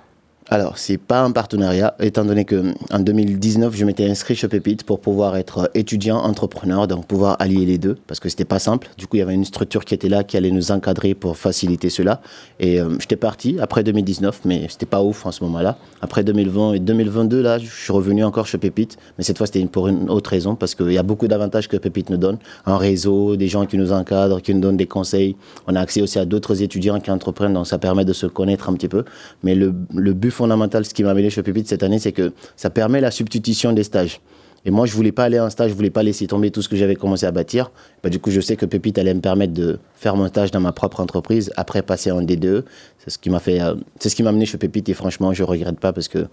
Alors, 0.52 0.80
c'est 0.80 0.98
pas 0.98 1.22
un 1.22 1.30
partenariat, 1.30 1.94
étant 2.00 2.26
donné 2.26 2.44
que 2.44 2.74
en 2.90 2.98
2019, 2.98 3.76
je 3.76 3.86
m'étais 3.86 4.10
inscrit 4.10 4.34
chez 4.34 4.48
Pépite 4.48 4.84
pour 4.84 5.00
pouvoir 5.00 5.38
être 5.38 5.70
étudiant, 5.76 6.18
entrepreneur, 6.18 6.88
donc 6.88 7.06
pouvoir 7.06 7.36
allier 7.38 7.68
les 7.68 7.78
deux, 7.78 7.98
parce 8.08 8.20
que 8.20 8.30
c'était 8.30 8.46
pas 8.46 8.58
simple. 8.58 8.90
Du 8.98 9.06
coup, 9.06 9.18
il 9.18 9.20
y 9.20 9.22
avait 9.22 9.36
une 9.36 9.46
structure 9.46 9.86
qui 9.86 9.94
était 9.94 10.10
là, 10.10 10.24
qui 10.24 10.38
allait 10.38 10.50
nous 10.50 10.72
encadrer 10.72 11.14
pour 11.14 11.38
faciliter 11.38 11.92
cela. 11.92 12.22
Et 12.60 12.82
euh, 12.82 12.98
j'étais 13.00 13.16
parti 13.16 13.58
après 13.62 13.84
2019, 13.84 14.42
mais 14.46 14.66
c'était 14.70 14.88
pas 14.88 15.04
ouf 15.04 15.28
en 15.28 15.32
ce 15.32 15.44
moment-là. 15.44 15.78
Après 16.02 16.24
2020 16.24 16.74
et 16.74 16.80
2022, 16.80 17.44
là, 17.44 17.60
je 17.60 17.68
suis 17.68 17.94
revenu 17.94 18.24
encore 18.24 18.48
chez 18.48 18.58
Pépite, 18.58 18.98
mais 19.20 19.24
cette 19.24 19.38
fois, 19.38 19.46
c'était 19.46 19.64
pour 19.68 19.88
une 19.88 20.10
autre 20.10 20.32
raison, 20.32 20.56
parce 20.56 20.74
qu'il 20.74 20.92
y 20.92 20.98
a 20.98 21.04
beaucoup 21.04 21.28
d'avantages 21.28 21.68
que 21.68 21.78
Pépite 21.78 22.10
nous 22.10 22.18
donne. 22.18 22.40
Un 22.66 22.78
réseau, 22.78 23.36
des 23.36 23.50
gens 23.50 23.68
qui 23.68 23.78
nous 23.78 23.92
encadrent, 23.92 24.42
qui 24.42 24.56
nous 24.56 24.62
donnent 24.62 24.78
des 24.78 24.88
conseils. 24.88 25.36
On 25.68 25.76
a 25.76 25.80
accès 25.80 26.02
aussi 26.02 26.18
à 26.18 26.26
d'autres 26.26 26.64
étudiants 26.64 27.00
qui 27.00 27.12
entreprennent, 27.12 27.54
donc 27.54 27.68
ça 27.68 27.78
permet 27.78 28.04
de 28.04 28.14
se 28.14 28.26
connaître 28.26 28.68
un 28.68 28.74
petit 28.74 28.88
peu. 28.88 29.06
Mais 29.44 29.54
le, 29.54 29.76
le 29.94 30.14
but 30.14 30.32
ce 30.48 30.94
qui 30.94 31.04
m'a 31.04 31.12
amené 31.12 31.30
chez 31.30 31.44
Pépite 31.44 31.68
cette 31.68 31.84
année, 31.84 32.00
c'est 32.00 32.12
que 32.12 32.34
ça 32.56 32.70
permet 32.70 33.02
la 33.02 33.12
substitution 33.12 33.74
des 33.74 33.84
stages. 33.84 34.22
Et 34.66 34.72
moi, 34.72 34.86
je 34.86 34.94
voulais 34.94 35.12
pas 35.12 35.24
aller 35.24 35.40
en 35.40 35.50
stage, 35.50 35.72
je 35.72 35.76
voulais 35.76 35.90
pas 35.90 36.04
laisser 36.04 36.28
tomber 36.28 36.52
tout 36.52 36.62
ce 36.62 36.68
que 36.68 36.76
j'avais 36.76 36.96
commencé 36.96 37.26
à 37.26 37.32
bâtir. 37.32 37.72
Bah, 38.04 38.10
du 38.10 38.20
coup, 38.20 38.30
je 38.30 38.42
sais 38.42 38.56
que 38.56 38.66
Pépite 38.66 38.98
allait 38.98 39.14
me 39.14 39.22
permettre 39.22 39.54
de 39.54 39.80
faire 39.96 40.16
mon 40.16 40.28
stage 40.28 40.52
dans 40.52 40.60
ma 40.60 40.72
propre 40.72 41.00
entreprise, 41.00 41.52
après 41.56 41.82
passer 41.82 42.12
en 42.12 42.22
D2. 42.22 42.64
C'est 42.98 43.10
ce 43.10 43.18
qui 43.18 43.30
m'a 43.30 43.40
fait, 43.40 43.62
euh, 43.62 43.76
c'est 44.00 44.10
ce 44.10 44.16
qui 44.16 44.24
m'a 44.24 44.30
amené 44.30 44.46
chez 44.46 44.58
Pépite 44.58 44.90
et 44.90 44.94
franchement, 44.94 45.34
je 45.34 45.44
regrette 45.44 45.80
pas 45.80 45.94
parce 45.94 46.08
que 46.08 46.28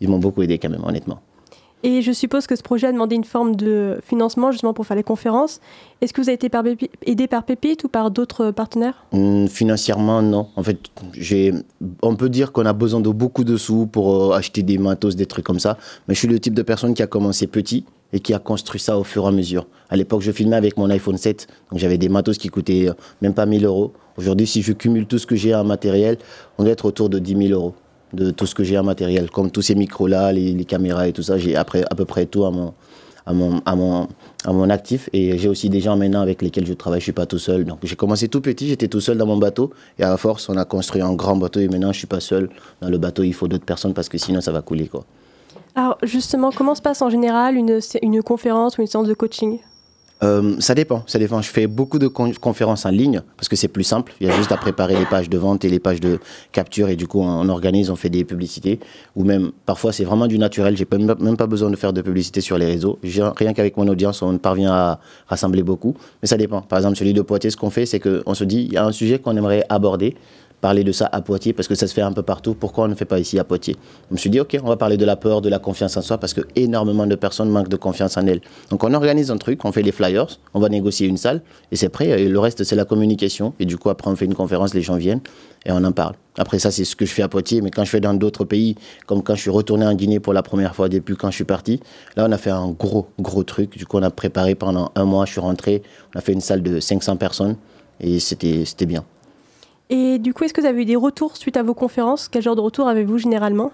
ils 0.00 0.08
m'ont 0.08 0.18
beaucoup 0.18 0.42
aidé 0.42 0.58
quand 0.58 0.70
même, 0.70 0.84
honnêtement. 0.84 1.20
Et 1.84 2.02
je 2.02 2.12
suppose 2.12 2.46
que 2.46 2.54
ce 2.54 2.62
projet 2.62 2.86
a 2.86 2.92
demandé 2.92 3.16
une 3.16 3.24
forme 3.24 3.56
de 3.56 3.98
financement 4.04 4.52
justement 4.52 4.72
pour 4.72 4.86
faire 4.86 4.96
les 4.96 5.02
conférences. 5.02 5.60
Est-ce 6.00 6.12
que 6.12 6.20
vous 6.20 6.28
avez 6.28 6.34
été 6.34 6.48
aidé 7.06 7.26
par 7.26 7.44
Pépite 7.44 7.84
ou 7.84 7.88
par 7.88 8.10
d'autres 8.10 8.50
partenaires? 8.52 9.04
Mmh, 9.12 9.46
Financièrement, 9.48 10.22
non. 10.22 10.48
En 10.56 10.62
fait, 10.62 10.78
on 12.02 12.16
peut 12.16 12.28
dire 12.28 12.52
qu'on 12.52 12.66
a 12.66 12.72
besoin 12.72 13.00
de 13.00 13.08
beaucoup 13.08 13.44
de 13.44 13.56
sous 13.56 13.86
pour 13.86 14.32
euh, 14.32 14.36
acheter 14.36 14.62
des 14.62 14.78
matos, 14.78 15.16
des 15.16 15.26
trucs 15.26 15.44
comme 15.44 15.60
ça. 15.60 15.76
Mais 16.06 16.14
je 16.14 16.20
suis 16.20 16.28
le 16.28 16.38
type 16.38 16.54
de 16.54 16.62
personne 16.62 16.94
qui 16.94 17.02
a 17.02 17.06
commencé 17.08 17.46
petit 17.46 17.84
et 18.12 18.20
qui 18.20 18.34
a 18.34 18.38
construit 18.38 18.80
ça 18.80 18.98
au 18.98 19.04
fur 19.04 19.24
et 19.24 19.28
à 19.28 19.32
mesure. 19.32 19.66
À 19.88 19.96
l'époque, 19.96 20.22
je 20.22 20.30
filmais 20.30 20.56
avec 20.56 20.76
mon 20.76 20.88
iPhone 20.90 21.16
7, 21.16 21.48
donc 21.70 21.80
j'avais 21.80 21.98
des 21.98 22.08
matos 22.08 22.38
qui 22.38 22.48
coûtaient 22.48 22.90
euh, 22.90 22.94
même 23.22 23.34
pas 23.34 23.46
1000 23.46 23.64
euros. 23.64 23.92
Aujourd'hui, 24.16 24.46
si 24.46 24.62
je 24.62 24.72
cumule 24.72 25.06
tout 25.06 25.18
ce 25.18 25.26
que 25.26 25.34
j'ai 25.34 25.54
en 25.54 25.64
matériel, 25.64 26.18
on 26.58 26.62
doit 26.62 26.72
être 26.72 26.84
autour 26.84 27.08
de 27.08 27.18
10 27.18 27.48
000 27.48 27.58
euros 27.58 27.74
de 28.12 28.30
tout 28.30 28.46
ce 28.46 28.54
que 28.54 28.64
j'ai 28.64 28.78
en 28.78 28.84
matériel, 28.84 29.30
comme 29.30 29.50
tous 29.50 29.62
ces 29.62 29.74
micros-là, 29.74 30.32
les, 30.32 30.64
caméras 30.64 31.08
et 31.08 31.12
tout 31.12 31.22
ça. 31.22 31.38
J'ai 31.38 31.56
à 31.56 31.64
peu 31.64 32.04
près 32.04 32.26
tout 32.26 32.44
à 32.44 32.50
mon, 32.50 32.74
à 33.26 33.32
mon, 33.32 33.62
à 33.64 33.74
mon, 33.74 34.08
à 34.44 34.52
mon 34.52 34.70
actif. 34.70 35.08
Et 35.12 35.38
j'ai 35.38 35.48
aussi 35.48 35.68
des 35.68 35.80
gens 35.80 35.96
maintenant 35.96 36.20
avec 36.20 36.42
lesquels 36.42 36.66
je 36.66 36.74
travaille. 36.74 37.00
Je 37.00 37.04
suis 37.04 37.12
pas 37.12 37.26
tout 37.26 37.38
seul. 37.38 37.64
Donc 37.64 37.78
j'ai 37.82 37.96
commencé 37.96 38.28
tout 38.28 38.40
petit, 38.40 38.68
j'étais 38.68 38.88
tout 38.88 39.00
seul 39.00 39.18
dans 39.18 39.26
mon 39.26 39.36
bateau. 39.36 39.70
Et 39.98 40.02
à 40.02 40.16
force, 40.16 40.48
on 40.48 40.56
a 40.56 40.64
construit 40.64 41.02
un 41.02 41.14
grand 41.14 41.36
bateau. 41.36 41.60
Et 41.60 41.68
maintenant, 41.68 41.92
je 41.92 41.98
suis 41.98 42.06
pas 42.06 42.20
seul 42.20 42.50
dans 42.80 42.88
le 42.88 42.98
bateau. 42.98 43.22
Il 43.22 43.34
faut 43.34 43.48
d'autres 43.48 43.64
personnes 43.64 43.94
parce 43.94 44.08
que 44.08 44.18
sinon, 44.18 44.40
ça 44.40 44.52
va 44.52 44.62
couler. 44.62 44.88
Quoi. 44.88 45.04
Alors 45.74 45.96
justement, 46.02 46.50
comment 46.50 46.74
se 46.74 46.82
passe 46.82 47.02
en 47.02 47.10
général 47.10 47.56
une, 47.56 47.80
une 48.02 48.22
conférence 48.22 48.78
ou 48.78 48.82
une 48.82 48.86
séance 48.86 49.08
de 49.08 49.14
coaching? 49.14 49.58
Euh, 50.22 50.54
ça 50.60 50.74
dépend, 50.74 51.02
ça 51.06 51.18
dépend. 51.18 51.42
Je 51.42 51.50
fais 51.50 51.66
beaucoup 51.66 51.98
de 51.98 52.06
conférences 52.06 52.86
en 52.86 52.90
ligne 52.90 53.22
parce 53.36 53.48
que 53.48 53.56
c'est 53.56 53.68
plus 53.68 53.84
simple. 53.84 54.12
Il 54.20 54.26
y 54.26 54.30
a 54.30 54.36
juste 54.36 54.52
à 54.52 54.56
préparer 54.56 54.96
les 54.96 55.06
pages 55.06 55.28
de 55.28 55.36
vente 55.38 55.64
et 55.64 55.68
les 55.68 55.80
pages 55.80 56.00
de 56.00 56.20
capture 56.52 56.88
et 56.88 56.96
du 56.96 57.08
coup 57.08 57.20
on 57.20 57.48
organise, 57.48 57.90
on 57.90 57.96
fait 57.96 58.10
des 58.10 58.24
publicités 58.24 58.78
ou 59.16 59.24
même 59.24 59.50
parfois 59.66 59.92
c'est 59.92 60.04
vraiment 60.04 60.26
du 60.28 60.38
naturel. 60.38 60.76
J'ai 60.76 60.86
même 60.92 61.36
pas 61.36 61.46
besoin 61.46 61.70
de 61.70 61.76
faire 61.76 61.92
de 61.92 62.02
publicité 62.02 62.40
sur 62.40 62.56
les 62.56 62.66
réseaux. 62.66 62.98
Rien 63.02 63.52
qu'avec 63.52 63.76
mon 63.76 63.88
audience, 63.88 64.22
on 64.22 64.38
parvient 64.38 64.72
à 64.72 65.00
rassembler 65.26 65.62
beaucoup. 65.62 65.96
Mais 66.22 66.28
ça 66.28 66.36
dépend. 66.36 66.62
Par 66.62 66.78
exemple, 66.78 66.96
celui 66.96 67.14
de 67.14 67.22
Poitiers, 67.22 67.50
ce 67.50 67.56
qu'on 67.56 67.70
fait, 67.70 67.86
c'est 67.86 68.00
qu'on 68.00 68.34
se 68.34 68.44
dit 68.44 68.66
il 68.68 68.72
y 68.72 68.76
a 68.76 68.84
un 68.84 68.92
sujet 68.92 69.18
qu'on 69.18 69.36
aimerait 69.36 69.64
aborder 69.68 70.14
parler 70.62 70.84
de 70.84 70.92
ça 70.92 71.10
à 71.12 71.20
Poitiers 71.20 71.52
parce 71.52 71.68
que 71.68 71.74
ça 71.74 71.86
se 71.86 71.92
fait 71.92 72.00
un 72.00 72.12
peu 72.12 72.22
partout. 72.22 72.54
Pourquoi 72.54 72.84
on 72.84 72.88
ne 72.88 72.94
fait 72.94 73.04
pas 73.04 73.18
ici 73.18 73.38
à 73.38 73.44
Poitiers? 73.44 73.76
Je 74.08 74.14
me 74.14 74.18
suis 74.18 74.30
dit, 74.30 74.40
OK, 74.40 74.56
on 74.62 74.68
va 74.68 74.76
parler 74.76 74.96
de 74.96 75.04
la 75.04 75.16
peur, 75.16 75.42
de 75.42 75.50
la 75.50 75.58
confiance 75.58 75.96
en 75.98 76.02
soi 76.02 76.16
parce 76.16 76.32
que 76.32 76.40
énormément 76.56 77.06
de 77.06 77.14
personnes 77.16 77.50
manquent 77.50 77.68
de 77.68 77.76
confiance 77.76 78.16
en 78.16 78.26
elles. 78.26 78.40
Donc 78.70 78.82
on 78.84 78.94
organise 78.94 79.30
un 79.30 79.36
truc, 79.36 79.62
on 79.66 79.72
fait 79.72 79.82
les 79.82 79.92
flyers, 79.92 80.38
on 80.54 80.60
va 80.60 80.70
négocier 80.70 81.08
une 81.08 81.18
salle 81.18 81.42
et 81.72 81.76
c'est 81.76 81.90
prêt. 81.90 82.08
Et 82.08 82.28
le 82.28 82.38
reste, 82.38 82.64
c'est 82.64 82.76
la 82.76 82.84
communication. 82.86 83.52
Et 83.60 83.66
du 83.66 83.76
coup, 83.76 83.90
après, 83.90 84.08
on 84.10 84.16
fait 84.16 84.24
une 84.24 84.34
conférence, 84.34 84.72
les 84.72 84.82
gens 84.82 84.96
viennent 84.96 85.20
et 85.66 85.72
on 85.72 85.82
en 85.84 85.92
parle. 85.92 86.14
Après 86.38 86.60
ça, 86.60 86.70
c'est 86.70 86.84
ce 86.84 86.94
que 86.96 87.04
je 87.04 87.12
fais 87.12 87.22
à 87.22 87.28
Poitiers, 87.28 87.60
mais 87.60 87.70
quand 87.70 87.84
je 87.84 87.90
fais 87.90 88.00
dans 88.00 88.14
d'autres 88.14 88.44
pays, 88.44 88.76
comme 89.06 89.22
quand 89.22 89.34
je 89.34 89.40
suis 89.40 89.50
retourné 89.50 89.84
en 89.84 89.94
Guinée 89.94 90.20
pour 90.20 90.32
la 90.32 90.42
première 90.42 90.76
fois 90.76 90.88
depuis 90.88 91.16
quand 91.16 91.30
je 91.30 91.36
suis 91.36 91.44
parti, 91.44 91.80
là, 92.16 92.24
on 92.28 92.32
a 92.32 92.38
fait 92.38 92.50
un 92.50 92.70
gros, 92.70 93.08
gros 93.18 93.42
truc. 93.42 93.76
Du 93.76 93.84
coup, 93.84 93.98
on 93.98 94.02
a 94.02 94.10
préparé 94.10 94.54
pendant 94.54 94.92
un 94.94 95.04
mois, 95.04 95.26
je 95.26 95.32
suis 95.32 95.40
rentré, 95.40 95.82
on 96.14 96.18
a 96.20 96.22
fait 96.22 96.32
une 96.32 96.40
salle 96.40 96.62
de 96.62 96.78
500 96.78 97.16
personnes 97.16 97.56
et 98.00 98.20
c'était 98.20 98.86
bien. 98.86 99.04
Et 99.92 100.18
du 100.18 100.32
coup, 100.32 100.44
est-ce 100.44 100.54
que 100.54 100.62
vous 100.62 100.66
avez 100.66 100.80
eu 100.80 100.84
des 100.86 100.96
retours 100.96 101.36
suite 101.36 101.58
à 101.58 101.62
vos 101.62 101.74
conférences? 101.74 102.26
Quel 102.26 102.40
genre 102.40 102.56
de 102.56 102.62
retour 102.62 102.88
avez-vous 102.88 103.18
généralement? 103.18 103.72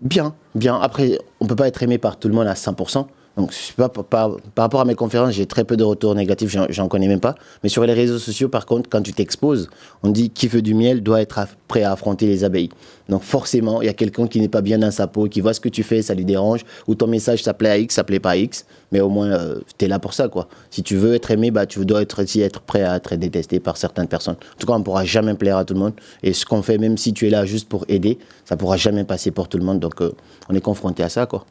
Bien, 0.00 0.34
bien. 0.54 0.80
Après, 0.80 1.18
on 1.40 1.44
ne 1.44 1.48
peut 1.50 1.56
pas 1.56 1.68
être 1.68 1.82
aimé 1.82 1.98
par 1.98 2.18
tout 2.18 2.28
le 2.28 2.34
monde 2.34 2.46
à 2.46 2.54
100%. 2.54 3.04
Donc, 3.36 3.52
par, 3.76 3.90
par, 3.90 4.36
rapport 4.56 4.80
à 4.80 4.86
mes 4.86 4.94
conférences, 4.94 5.34
j'ai 5.34 5.44
très 5.44 5.64
peu 5.64 5.76
de 5.76 5.84
retours 5.84 6.14
négatifs, 6.14 6.56
j'en 6.70 6.88
connais 6.88 7.06
même 7.06 7.20
pas. 7.20 7.34
Mais 7.62 7.68
sur 7.68 7.84
les 7.84 7.92
réseaux 7.92 8.18
sociaux, 8.18 8.48
par 8.48 8.64
contre, 8.64 8.88
quand 8.88 9.02
tu 9.02 9.12
t'exposes, 9.12 9.68
on 10.02 10.08
dit 10.08 10.30
qui 10.30 10.48
veut 10.48 10.62
du 10.62 10.74
miel 10.74 11.02
doit 11.02 11.20
être 11.20 11.40
prêt 11.68 11.82
à 11.82 11.92
affronter 11.92 12.26
les 12.26 12.44
abeilles. 12.44 12.70
Donc, 13.10 13.22
forcément, 13.22 13.82
il 13.82 13.86
y 13.86 13.88
a 13.90 13.92
quelqu'un 13.92 14.26
qui 14.26 14.40
n'est 14.40 14.48
pas 14.48 14.62
bien 14.62 14.78
dans 14.78 14.90
sa 14.90 15.06
peau, 15.06 15.28
qui 15.28 15.42
voit 15.42 15.52
ce 15.52 15.60
que 15.60 15.68
tu 15.68 15.82
fais, 15.82 16.00
ça 16.00 16.14
lui 16.14 16.24
dérange, 16.24 16.64
ou 16.88 16.94
ton 16.94 17.06
message, 17.06 17.42
ça 17.42 17.52
plaît 17.52 17.68
à 17.68 17.78
X, 17.78 17.94
ça 17.94 18.04
plaît 18.04 18.20
pas 18.20 18.30
à 18.30 18.36
X. 18.36 18.64
Mais 18.90 19.00
au 19.00 19.10
moins, 19.10 19.28
euh, 19.28 19.60
tu 19.76 19.84
es 19.84 19.88
là 19.88 19.98
pour 19.98 20.14
ça, 20.14 20.28
quoi. 20.28 20.48
Si 20.70 20.82
tu 20.82 20.96
veux 20.96 21.14
être 21.14 21.30
aimé, 21.30 21.50
bah, 21.50 21.66
tu 21.66 21.84
dois 21.84 22.00
être, 22.00 22.22
aussi 22.22 22.40
être 22.40 22.60
prêt 22.60 22.84
à 22.84 22.96
être 22.96 23.16
détesté 23.16 23.60
par 23.60 23.76
certaines 23.76 24.08
personnes. 24.08 24.36
En 24.36 24.58
tout 24.58 24.66
cas, 24.66 24.72
on 24.72 24.82
pourra 24.82 25.04
jamais 25.04 25.34
plaire 25.34 25.58
à 25.58 25.64
tout 25.66 25.74
le 25.74 25.80
monde. 25.80 25.92
Et 26.22 26.32
ce 26.32 26.46
qu'on 26.46 26.62
fait, 26.62 26.78
même 26.78 26.96
si 26.96 27.12
tu 27.12 27.26
es 27.26 27.30
là 27.30 27.44
juste 27.44 27.68
pour 27.68 27.84
aider, 27.88 28.18
ça 28.46 28.56
pourra 28.56 28.78
jamais 28.78 29.04
passer 29.04 29.30
pour 29.30 29.48
tout 29.48 29.58
le 29.58 29.64
monde. 29.64 29.78
Donc, 29.78 30.00
euh, 30.00 30.12
on 30.48 30.54
est 30.54 30.60
confronté 30.60 31.02
à 31.02 31.10
ça, 31.10 31.26
quoi. 31.26 31.44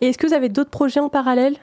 Et 0.00 0.08
est-ce 0.08 0.18
que 0.18 0.26
vous 0.26 0.34
avez 0.34 0.48
d'autres 0.48 0.70
projets 0.70 1.00
en 1.00 1.08
parallèle? 1.08 1.56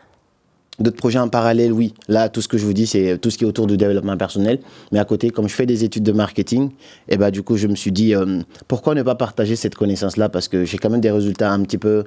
D'autres 0.78 0.98
projets 0.98 1.20
en 1.20 1.30
parallèle, 1.30 1.72
oui. 1.72 1.94
Là, 2.10 2.28
tout 2.28 2.42
ce 2.42 2.50
que 2.50 2.58
je 2.58 2.66
vous 2.66 2.74
dis, 2.74 2.86
c'est 2.86 3.18
tout 3.18 3.30
ce 3.30 3.38
qui 3.38 3.46
est 3.46 3.48
autour 3.48 3.66
du 3.66 3.78
développement 3.78 4.18
personnel. 4.18 4.60
Mais 4.92 5.00
à 5.00 5.06
côté, 5.06 5.30
comme 5.30 5.48
je 5.48 5.54
fais 5.56 5.66
des 5.66 5.86
études 5.86 6.04
de 6.04 6.12
marketing, 6.12 6.70
et 7.08 7.14
eh 7.14 7.18
ben, 7.18 7.32
du 7.32 7.44
coup, 7.44 7.56
je 7.56 7.68
me 7.68 7.76
suis 7.76 7.94
dit, 7.94 8.14
euh, 8.14 8.42
pourquoi 8.68 8.94
ne 8.94 9.02
pas 9.02 9.16
partager 9.16 9.56
cette 9.56 9.76
connaissance-là? 9.76 10.28
Parce 10.28 10.50
que 10.50 10.66
j'ai 10.66 10.78
quand 10.78 10.90
même 10.90 11.00
des 11.00 11.12
résultats 11.12 11.52
un 11.52 11.62
petit 11.64 11.78
peu 11.78 12.04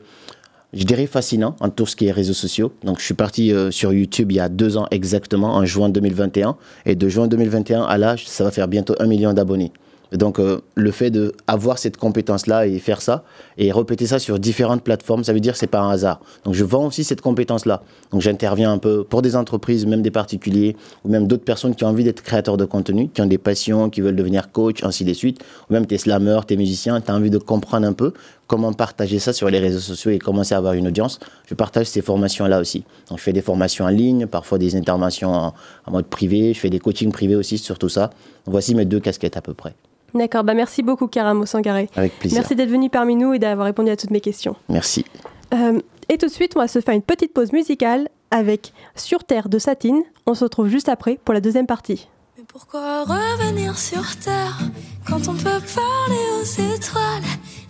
je 0.74 0.84
dirais 0.84 1.06
fascinant 1.06 1.56
en 1.60 1.70
tout 1.70 1.86
ce 1.86 1.96
qui 1.96 2.06
est 2.08 2.12
réseaux 2.12 2.34
sociaux. 2.34 2.72
Donc, 2.84 2.98
je 2.98 3.04
suis 3.04 3.14
parti 3.14 3.52
euh, 3.52 3.70
sur 3.70 3.90
YouTube 3.92 4.32
il 4.32 4.36
y 4.36 4.40
a 4.40 4.50
deux 4.50 4.76
ans 4.76 4.86
exactement, 4.90 5.54
en 5.54 5.64
juin 5.64 5.88
2021. 5.88 6.56
Et 6.84 6.94
de 6.94 7.08
juin 7.08 7.26
2021 7.26 7.84
à 7.84 7.96
là, 7.96 8.16
ça 8.18 8.44
va 8.44 8.50
faire 8.50 8.68
bientôt 8.68 8.94
un 8.98 9.06
million 9.06 9.32
d'abonnés. 9.32 9.72
Donc, 10.12 10.38
euh, 10.38 10.60
le 10.74 10.90
fait 10.90 11.10
d'avoir 11.10 11.78
cette 11.78 11.96
compétence-là 11.96 12.66
et 12.66 12.78
faire 12.78 13.02
ça, 13.02 13.24
et 13.58 13.72
répéter 13.72 14.06
ça 14.06 14.18
sur 14.18 14.38
différentes 14.38 14.82
plateformes, 14.82 15.24
ça 15.24 15.32
veut 15.32 15.40
dire 15.40 15.52
que 15.52 15.58
ce 15.58 15.64
n'est 15.64 15.70
pas 15.70 15.80
un 15.80 15.90
hasard. 15.90 16.20
Donc, 16.44 16.54
je 16.54 16.64
vends 16.64 16.86
aussi 16.86 17.04
cette 17.04 17.20
compétence-là. 17.20 17.82
Donc, 18.10 18.22
j'interviens 18.22 18.72
un 18.72 18.78
peu 18.78 19.04
pour 19.04 19.20
des 19.20 19.36
entreprises, 19.36 19.84
même 19.86 20.02
des 20.02 20.10
particuliers, 20.10 20.76
ou 21.04 21.10
même 21.10 21.26
d'autres 21.26 21.44
personnes 21.44 21.74
qui 21.74 21.84
ont 21.84 21.88
envie 21.88 22.04
d'être 22.04 22.22
créateurs 22.22 22.56
de 22.56 22.64
contenu, 22.64 23.08
qui 23.08 23.20
ont 23.20 23.26
des 23.26 23.38
passions, 23.38 23.90
qui 23.90 24.00
veulent 24.00 24.16
devenir 24.16 24.50
coach, 24.50 24.82
ainsi 24.82 25.04
de 25.04 25.12
suite. 25.12 25.42
Ou 25.68 25.74
même 25.74 25.86
tes 25.86 25.98
slammers, 25.98 26.40
tes 26.46 26.56
musiciens, 26.56 27.00
tu 27.00 27.10
as 27.10 27.14
envie 27.14 27.30
de 27.30 27.38
comprendre 27.38 27.86
un 27.86 27.92
peu 27.92 28.12
comment 28.46 28.72
partager 28.72 29.18
ça 29.18 29.34
sur 29.34 29.50
les 29.50 29.58
réseaux 29.58 29.78
sociaux 29.78 30.10
et 30.10 30.18
commencer 30.18 30.54
à 30.54 30.58
avoir 30.58 30.72
une 30.72 30.88
audience. 30.88 31.20
Je 31.46 31.54
partage 31.54 31.86
ces 31.86 32.00
formations-là 32.00 32.60
aussi. 32.60 32.84
Donc, 33.10 33.18
je 33.18 33.22
fais 33.22 33.34
des 33.34 33.42
formations 33.42 33.84
en 33.84 33.90
ligne, 33.90 34.26
parfois 34.26 34.56
des 34.56 34.74
interventions 34.74 35.34
en, 35.34 35.54
en 35.86 35.90
mode 35.90 36.06
privé, 36.06 36.54
je 36.54 36.60
fais 36.60 36.70
des 36.70 36.78
coachings 36.78 37.12
privés 37.12 37.36
aussi 37.36 37.58
sur 37.58 37.78
tout 37.78 37.90
ça. 37.90 38.08
Voici 38.46 38.74
mes 38.74 38.86
deux 38.86 39.00
casquettes 39.00 39.36
à 39.36 39.42
peu 39.42 39.52
près. 39.52 39.74
D'accord, 40.14 40.44
bah 40.44 40.54
merci 40.54 40.82
beaucoup 40.82 41.06
Karamo 41.06 41.44
Sangaré. 41.46 41.88
Avec 41.96 42.18
plaisir. 42.18 42.38
Merci 42.38 42.54
d'être 42.56 42.70
venu 42.70 42.90
parmi 42.90 43.16
nous 43.16 43.32
et 43.34 43.38
d'avoir 43.38 43.66
répondu 43.66 43.90
à 43.90 43.96
toutes 43.96 44.10
mes 44.10 44.20
questions. 44.20 44.56
Merci. 44.68 45.04
Euh, 45.52 45.80
et 46.08 46.18
tout 46.18 46.26
de 46.26 46.32
suite, 46.32 46.52
on 46.56 46.60
va 46.60 46.68
se 46.68 46.80
faire 46.80 46.94
une 46.94 47.02
petite 47.02 47.32
pause 47.34 47.52
musicale 47.52 48.08
avec 48.30 48.72
Sur 48.94 49.24
Terre 49.24 49.48
de 49.48 49.58
Satine. 49.58 50.02
On 50.26 50.34
se 50.34 50.44
retrouve 50.44 50.68
juste 50.68 50.88
après 50.88 51.18
pour 51.24 51.34
la 51.34 51.40
deuxième 51.40 51.66
partie. 51.66 52.08
Mais 52.36 52.44
pourquoi 52.46 53.04
revenir 53.04 53.76
sur 53.78 54.16
Terre 54.16 54.58
quand 55.06 55.28
on 55.28 55.34
peut 55.34 55.60
parler 55.74 56.24
aux 56.40 56.74
étoiles? 56.74 57.22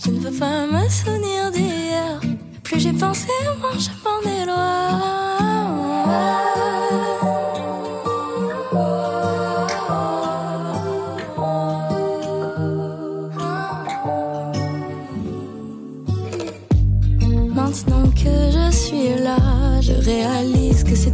Je 0.04 0.10
ne 0.10 0.20
veux 0.20 0.38
pas 0.38 0.66
me 0.66 0.88
souvenir 0.88 1.50
d'hier. 1.50 2.20
Plus 2.62 2.80
j'ai 2.80 2.92
pensé, 2.92 3.28
moins 3.60 3.78
je 3.78 3.88
m'en 4.04 4.20
éloigne. 4.42 4.58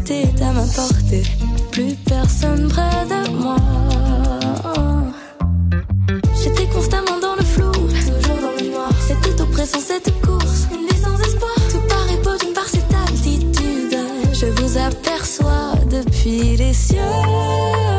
C'était 0.06 0.42
à 0.42 0.52
ma 0.52 0.62
portée. 0.62 1.22
Plus 1.70 1.94
personne 2.06 2.68
près 2.68 3.06
de 3.06 3.30
moi. 3.30 3.56
J'étais 6.42 6.66
constamment 6.66 7.18
dans 7.20 7.36
le 7.36 7.44
flou, 7.44 7.70
toujours 7.72 8.40
dans 8.40 8.62
le 8.62 8.70
noir. 8.70 8.90
C'était 9.06 9.40
oppressant 9.40 9.80
cette 9.80 10.12
course, 10.20 10.66
une 10.72 10.86
vie 10.86 11.02
sans 11.02 11.18
espoir. 11.20 11.54
Tout 11.70 11.80
paraît 11.88 12.20
beau 12.22 12.36
d'une 12.38 12.52
part 12.52 12.68
cette 12.68 12.92
altitude. 13.08 13.98
Je 14.32 14.46
vous 14.46 14.78
aperçois 14.78 15.74
depuis 15.90 16.56
les 16.56 16.74
cieux. 16.74 17.93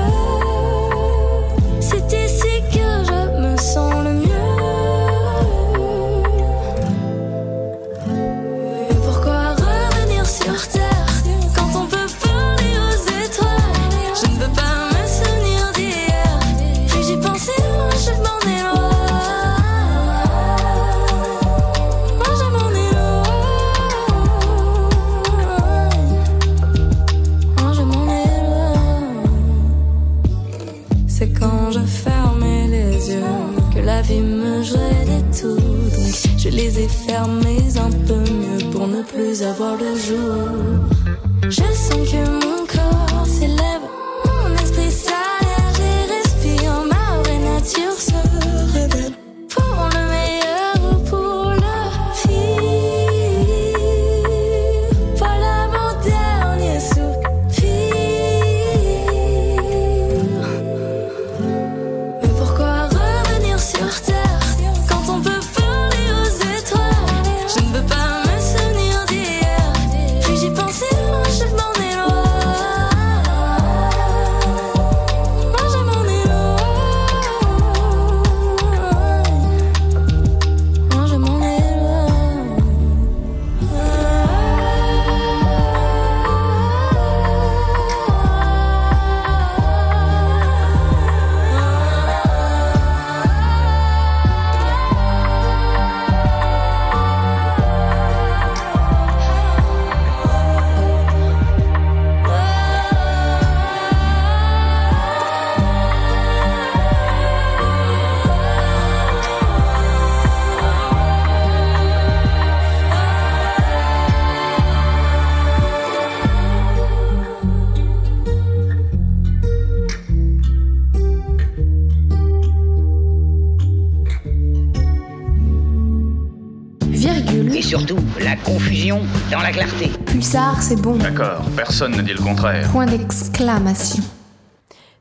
Dans 129.32 129.40
la 129.40 129.52
clarté. 129.52 129.90
Pulsar, 130.06 130.62
c'est 130.62 130.82
bon. 130.82 130.96
D'accord, 130.96 131.44
personne 131.56 131.96
ne 131.96 132.02
dit 132.02 132.14
le 132.14 132.22
contraire. 132.22 132.70
Point 132.72 132.86
d'exclamation. 132.86 134.04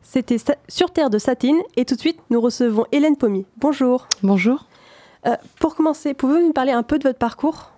C'était 0.03 0.37
Sur 0.69 0.93
Terre 0.93 1.11
de 1.11 1.19
Satine 1.19 1.59
et 1.77 1.85
tout 1.85 1.95
de 1.97 2.01
suite, 2.01 2.19
nous 2.31 2.41
recevons 2.41 2.87
Hélène 2.93 3.17
Pommier. 3.17 3.47
Bonjour. 3.59 4.07
Bonjour. 4.23 4.67
Euh, 5.27 5.35
pour 5.59 5.75
commencer, 5.75 6.15
pouvez-vous 6.15 6.47
nous 6.47 6.53
parler 6.53 6.73
un 6.73 6.83
peu 6.83 6.99
de 6.99 7.05
votre 7.05 7.19
parcours? 7.19 7.73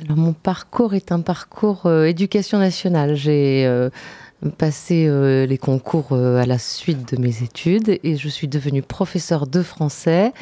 Alors 0.00 0.16
mon 0.16 0.32
parcours 0.32 0.94
est 0.94 1.12
un 1.12 1.20
parcours 1.20 1.86
euh, 1.86 2.04
éducation 2.04 2.58
nationale. 2.58 3.14
J'ai 3.14 3.64
euh, 3.64 3.90
passé 4.58 5.06
euh, 5.06 5.46
les 5.46 5.58
concours 5.58 6.08
euh, 6.12 6.42
à 6.42 6.46
la 6.46 6.58
suite 6.58 7.14
de 7.14 7.20
mes 7.20 7.42
études 7.42 7.98
et 8.02 8.16
je 8.16 8.28
suis 8.28 8.48
devenue 8.48 8.82
professeure 8.82 9.46
de 9.46 9.62
français. 9.62 10.32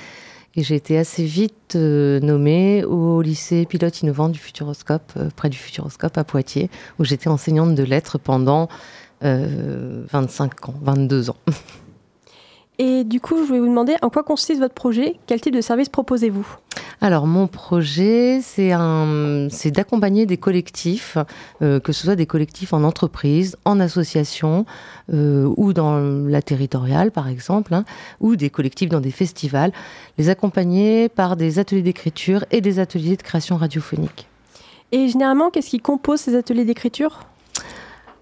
Et 0.55 0.63
j'ai 0.63 0.75
été 0.75 0.99
assez 0.99 1.25
vite 1.25 1.77
euh, 1.77 2.21
nommée 2.21 2.85
au 2.85 3.23
lycée 3.23 3.65
pilote 3.65 4.03
innovant 4.03 4.29
du 4.29 4.39
Futuroscope, 4.39 5.13
euh, 5.17 5.31
près 5.35 5.49
du 5.49 5.57
Futuroscope 5.57 6.19
à 6.19 6.25
Poitiers, 6.25 6.69
où 6.99 7.05
j'étais 7.05 7.29
enseignante 7.29 7.75
de 7.75 7.83
lettres 7.83 8.19
pendant 8.19 8.69
euh, 9.25 10.05
25 10.11 10.69
ans, 10.69 10.75
22 10.83 11.31
ans. 11.31 11.37
Et 12.85 13.05
du 13.05 13.21
coup, 13.21 13.37
je 13.39 13.43
voulais 13.45 13.61
vous 13.61 13.69
demander 13.69 13.95
en 14.03 14.11
quoi 14.11 14.25
consiste 14.25 14.59
votre 14.59 14.75
projet? 14.75 15.15
Quel 15.29 15.41
type 15.41 15.55
de 15.55 15.61
service 15.61 15.89
proposez-vous? 15.89 16.45
Alors, 17.01 17.29
mon 17.29 17.47
projet, 17.47 18.41
c'est 18.43 18.71
d'accompagner 19.71 20.27
des 20.27 20.37
collectifs, 20.37 21.17
euh, 21.63 21.79
que 21.79 21.93
ce 21.93 22.03
soit 22.03 22.17
des 22.17 22.27
collectifs 22.27 22.73
en 22.73 22.83
entreprise, 22.83 23.57
en 23.65 23.79
association 23.79 24.67
euh, 25.15 25.49
ou 25.57 25.73
dans 25.73 25.97
la 26.27 26.43
territoriale, 26.43 27.13
par 27.13 27.29
exemple, 27.29 27.73
hein, 27.73 27.85
ou 28.19 28.35
des 28.35 28.51
collectifs 28.51 28.89
dans 28.89 29.01
des 29.01 29.13
festivals, 29.13 29.71
les 30.19 30.29
accompagner 30.29 31.09
par 31.09 31.37
des 31.37 31.61
ateliers 31.61 31.83
d'écriture 31.83 32.45
et 32.51 32.61
des 32.61 32.81
ateliers 32.81 33.17
de 33.17 33.23
création 33.23 33.59
radiophonique. 33.59 34.27
Et 34.91 35.07
généralement, 35.07 35.51
qu'est-ce 35.51 35.71
qui 35.71 35.79
compose 35.79 36.19
ces 36.19 36.35
ateliers 36.35 36.65
d'écriture? 36.65 37.21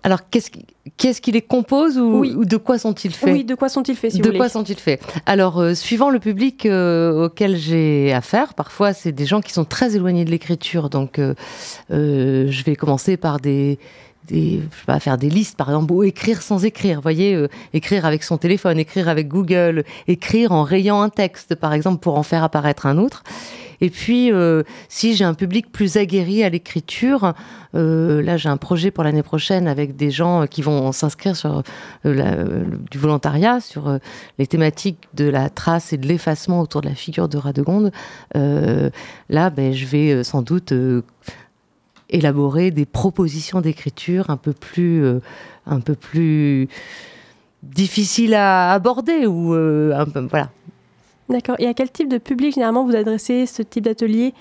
Alors, 0.03 0.29
qu'est-ce 0.31 0.51
qui, 0.51 0.65
qu'est-ce 0.97 1.21
qui 1.21 1.31
les 1.31 1.43
compose 1.43 1.99
ou, 1.99 2.21
Oui. 2.21 2.35
ou 2.35 2.45
de 2.45 2.57
quoi 2.57 2.79
sont-ils 2.79 3.13
faits 3.13 3.33
Oui, 3.33 3.45
de 3.45 3.55
quoi 3.55 3.69
sont-ils 3.69 3.97
faits, 3.97 4.13
si 4.13 4.19
de 4.19 4.23
vous 4.23 4.29
voulez 4.29 4.39
quoi 4.39 4.49
sont-ils 4.49 4.79
faits 4.79 5.03
Alors, 5.27 5.59
euh, 5.61 5.75
suivant 5.75 6.09
le 6.11 6.19
public 6.19 6.65
euh, 6.65 7.27
auquel 7.27 7.57
j'ai 7.57 8.13
affaire, 8.13 8.55
parfois 8.55 8.93
c'est 8.95 9.13
des 9.13 9.27
gens 9.27 9.41
qui 9.41 9.53
sont 9.53 9.65
très 9.65 9.97
éloignés 9.97 10.25
de 10.25 10.31
l'écriture. 10.31 10.89
Donc, 10.89 11.19
euh, 11.19 11.35
euh, 11.93 12.47
je 12.51 12.65
vais 12.65 12.77
commencer 12.77 13.19
par 13.19 13.41
des, 13.41 13.79
des, 14.29 14.63
je 14.73 14.79
sais 14.79 14.87
pas, 14.87 15.01
faire 15.01 15.19
des 15.19 15.29
listes, 15.29 15.57
par 15.57 15.69
exemple, 15.69 15.93
ou 15.93 16.03
écrire 16.03 16.41
sans 16.41 16.65
écrire. 16.65 16.97
Vous 16.97 17.03
voyez, 17.03 17.35
euh, 17.35 17.49
écrire 17.75 18.07
avec 18.07 18.23
son 18.23 18.39
téléphone, 18.39 18.79
écrire 18.79 19.09
avec 19.09 19.29
Google, 19.29 19.85
écrire 20.09 20.53
en 20.53 20.63
rayant 20.63 21.03
un 21.03 21.11
texte, 21.11 21.55
par 21.55 21.75
exemple, 21.75 22.01
pour 22.01 22.17
en 22.17 22.23
faire 22.23 22.43
apparaître 22.45 22.87
un 22.87 22.97
autre. 22.99 23.23
Et 23.81 23.91
puis, 23.91 24.33
euh, 24.33 24.63
si 24.89 25.15
j'ai 25.15 25.25
un 25.25 25.35
public 25.35 25.73
plus 25.73 25.97
aguerri 25.97 26.43
à 26.43 26.49
l'écriture, 26.51 27.35
euh, 27.75 28.23
là 28.23 28.37
j'ai 28.37 28.49
un 28.49 28.57
projet 28.57 28.91
pour 28.91 29.05
l'année 29.05 29.23
prochaine 29.23 29.69
avec 29.69 29.97
des 29.97 30.11
gens 30.11 30.47
qui 30.47 30.61
vont 30.63 30.93
s'inscrire 30.93 31.37
sur 31.37 31.63
euh, 32.05 32.65
du 32.91 32.99
volontariat, 32.99 33.61
sur 33.61 33.99
les 34.39 34.47
thématiques 34.47 35.09
de 35.15 35.29
la 35.29 35.49
trace 35.49 35.93
et 35.93 35.97
de 35.97 36.07
l'effacement 36.07 36.61
autour 36.61 36.83
de 36.83 36.89
la 36.89 36.95
figure 36.95 37.29
de 37.29 37.39
Radegonde. 37.39 37.93
Là, 38.35 39.51
ben, 39.51 39.73
je 39.73 39.87
vais 39.87 40.25
sans 40.25 40.43
doute 40.43 40.73
élaborer 42.09 42.71
des 42.71 42.87
propositions 42.87 43.61
d'écriture 43.61 44.31
un 44.31 44.37
peu 44.37 44.53
plus, 44.53 45.05
un 45.67 45.81
peu 45.81 45.95
plus 45.95 46.69
difficiles 47.63 48.35
à 48.35 48.73
aborder 48.73 49.27
ou 49.27 49.55
voilà. 50.29 50.51
D'accord. 51.31 51.57
Et 51.61 51.67
à 51.67 51.75
quel 51.75 51.91
type 51.91 52.09
de 52.09 52.19
public 52.19 52.55
généralement 52.55 52.85
vous 52.85 52.97
adressez 52.97 53.47
ce 53.47 53.63
type 53.63 53.85
d'atelier? 53.85 54.35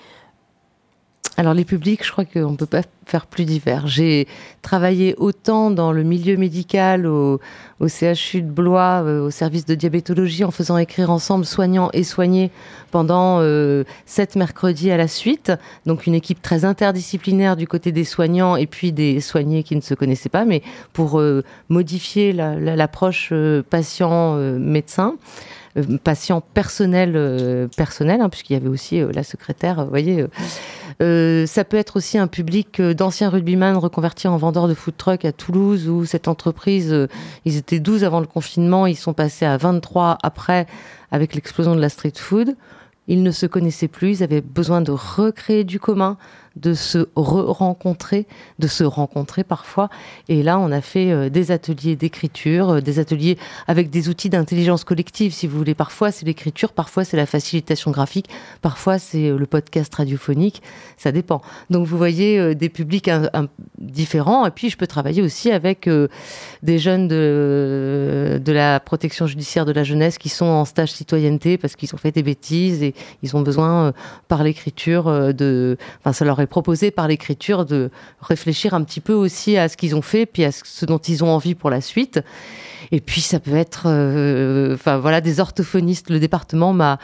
Alors 1.36 1.54
les 1.54 1.64
publics, 1.64 2.04
je 2.04 2.10
crois 2.12 2.24
qu'on 2.26 2.50
ne 2.50 2.56
peut 2.56 2.66
pas 2.66 2.82
faire 3.06 3.26
plus 3.26 3.44
divers. 3.44 3.86
J'ai 3.86 4.26
travaillé 4.60 5.14
autant 5.16 5.70
dans 5.70 5.92
le 5.92 6.02
milieu 6.02 6.36
médical, 6.36 7.06
au, 7.06 7.40
CHU 7.86 8.42
de 8.42 8.50
Blois, 8.50 9.02
euh, 9.04 9.22
au 9.26 9.30
service 9.30 9.64
de 9.64 9.74
diabétologie, 9.74 10.44
en 10.44 10.50
faisant 10.50 10.76
écrire 10.76 11.10
ensemble 11.10 11.46
soignants 11.46 11.88
et 11.94 12.02
soignés 12.04 12.50
pendant 12.90 13.38
euh, 13.40 13.84
sept 14.04 14.36
mercredis 14.36 14.90
à 14.90 14.96
la 14.98 15.08
suite. 15.08 15.52
Donc 15.86 16.06
une 16.06 16.14
équipe 16.14 16.42
très 16.42 16.64
interdisciplinaire 16.66 17.56
du 17.56 17.66
côté 17.66 17.90
des 17.92 18.04
soignants 18.04 18.56
et 18.56 18.66
puis 18.66 18.92
des 18.92 19.20
soignés 19.20 19.62
qui 19.62 19.76
ne 19.76 19.80
se 19.80 19.94
connaissaient 19.94 20.28
pas, 20.28 20.44
mais 20.44 20.62
pour 20.92 21.20
euh, 21.20 21.42
modifier 21.70 22.32
la- 22.34 22.56
la- 22.56 22.76
l'approche 22.76 23.32
patient-médecin. 23.70 25.14
Euh, 25.76 25.98
patient 26.02 26.40
personnel, 26.40 27.12
euh, 27.14 27.68
personnel 27.76 28.20
hein, 28.20 28.28
puisqu'il 28.28 28.54
y 28.54 28.56
avait 28.56 28.68
aussi 28.68 29.00
euh, 29.00 29.12
la 29.14 29.22
secrétaire, 29.22 29.86
voyez, 29.86 30.26
ça 31.46 31.64
peut 31.64 31.76
être 31.76 31.96
aussi 31.96 32.18
un 32.18 32.26
public 32.26 32.82
d'anciens 32.82 33.30
rugbyman 33.30 33.76
reconvertis 33.76 34.28
en 34.28 34.36
vendeurs 34.36 34.68
de 34.68 34.74
food 34.74 34.96
truck 34.96 35.24
à 35.24 35.32
Toulouse, 35.32 35.88
où 35.88 36.04
cette 36.04 36.28
entreprise, 36.28 36.94
ils 37.46 37.56
étaient 37.56 37.78
12 37.78 38.04
avant 38.04 38.20
le 38.20 38.26
confinement, 38.26 38.86
ils 38.86 38.96
sont 38.96 39.14
passés 39.14 39.46
à 39.46 39.56
23 39.56 40.18
après, 40.22 40.66
avec 41.10 41.34
l'explosion 41.34 41.74
de 41.74 41.80
la 41.80 41.88
street 41.88 42.12
food. 42.16 42.54
Ils 43.08 43.22
ne 43.22 43.30
se 43.30 43.46
connaissaient 43.46 43.88
plus, 43.88 44.18
ils 44.18 44.22
avaient 44.22 44.42
besoin 44.42 44.82
de 44.82 44.92
recréer 44.92 45.64
du 45.64 45.80
commun, 45.80 46.18
de 46.60 46.74
se 46.74 47.08
re-rencontrer, 47.16 48.26
de 48.58 48.66
se 48.66 48.84
rencontrer 48.84 49.44
parfois. 49.44 49.88
Et 50.28 50.42
là, 50.42 50.58
on 50.58 50.70
a 50.70 50.80
fait 50.80 51.10
euh, 51.10 51.28
des 51.30 51.50
ateliers 51.50 51.96
d'écriture, 51.96 52.70
euh, 52.70 52.80
des 52.80 52.98
ateliers 52.98 53.38
avec 53.66 53.90
des 53.90 54.08
outils 54.08 54.28
d'intelligence 54.28 54.84
collective, 54.84 55.32
si 55.32 55.46
vous 55.46 55.56
voulez. 55.56 55.74
Parfois, 55.74 56.12
c'est 56.12 56.26
l'écriture, 56.26 56.72
parfois, 56.72 57.04
c'est 57.04 57.16
la 57.16 57.26
facilitation 57.26 57.90
graphique, 57.90 58.28
parfois, 58.60 58.98
c'est 58.98 59.28
euh, 59.28 59.38
le 59.38 59.46
podcast 59.46 59.94
radiophonique. 59.94 60.62
Ça 60.96 61.12
dépend. 61.12 61.40
Donc, 61.70 61.86
vous 61.86 61.96
voyez 61.96 62.54
des 62.54 62.68
publics 62.68 63.08
un- 63.08 63.30
différents. 63.78 64.44
Et 64.46 64.50
puis, 64.50 64.68
je 64.68 64.76
peux 64.76 64.86
travailler 64.86 65.22
aussi 65.22 65.50
avec 65.50 65.88
des 66.62 66.78
jeunes 66.78 67.08
de, 67.08 68.40
la 68.46 68.80
protection 68.80 69.26
judiciaire 69.26 69.64
de 69.64 69.72
la 69.72 69.82
jeunesse 69.82 70.18
qui 70.18 70.28
sont 70.28 70.44
en 70.44 70.64
stage 70.66 70.92
citoyenneté 70.92 71.56
parce 71.56 71.76
qu'ils 71.76 71.94
ont 71.94 71.98
fait 71.98 72.12
des 72.12 72.22
bêtises 72.22 72.82
et 72.82 72.94
ils 73.22 73.34
ont 73.34 73.40
besoin, 73.40 73.94
par 74.28 74.42
l'écriture, 74.42 75.32
de. 75.32 75.78
Enfin, 76.00 76.12
ça 76.12 76.24
leur 76.26 76.40
est 76.40 76.46
proposé 76.50 76.90
par 76.90 77.08
l'écriture 77.08 77.64
de 77.64 77.90
réfléchir 78.20 78.74
un 78.74 78.82
petit 78.84 79.00
peu 79.00 79.14
aussi 79.14 79.56
à 79.56 79.68
ce 79.70 79.76
qu'ils 79.78 79.94
ont 79.96 80.02
fait, 80.02 80.26
puis 80.26 80.44
à 80.44 80.52
ce 80.52 80.84
dont 80.84 80.98
ils 80.98 81.24
ont 81.24 81.30
envie 81.30 81.54
pour 81.54 81.70
la 81.70 81.80
suite. 81.80 82.20
Et 82.92 83.00
puis, 83.00 83.22
ça 83.22 83.40
peut 83.40 83.56
être. 83.56 83.84
euh, 83.86 84.76
voilà, 84.84 85.20
des 85.22 85.40
orthophonistes. 85.40 86.10
Le 86.10 86.18
département 86.20 86.72
m'a 86.74 86.98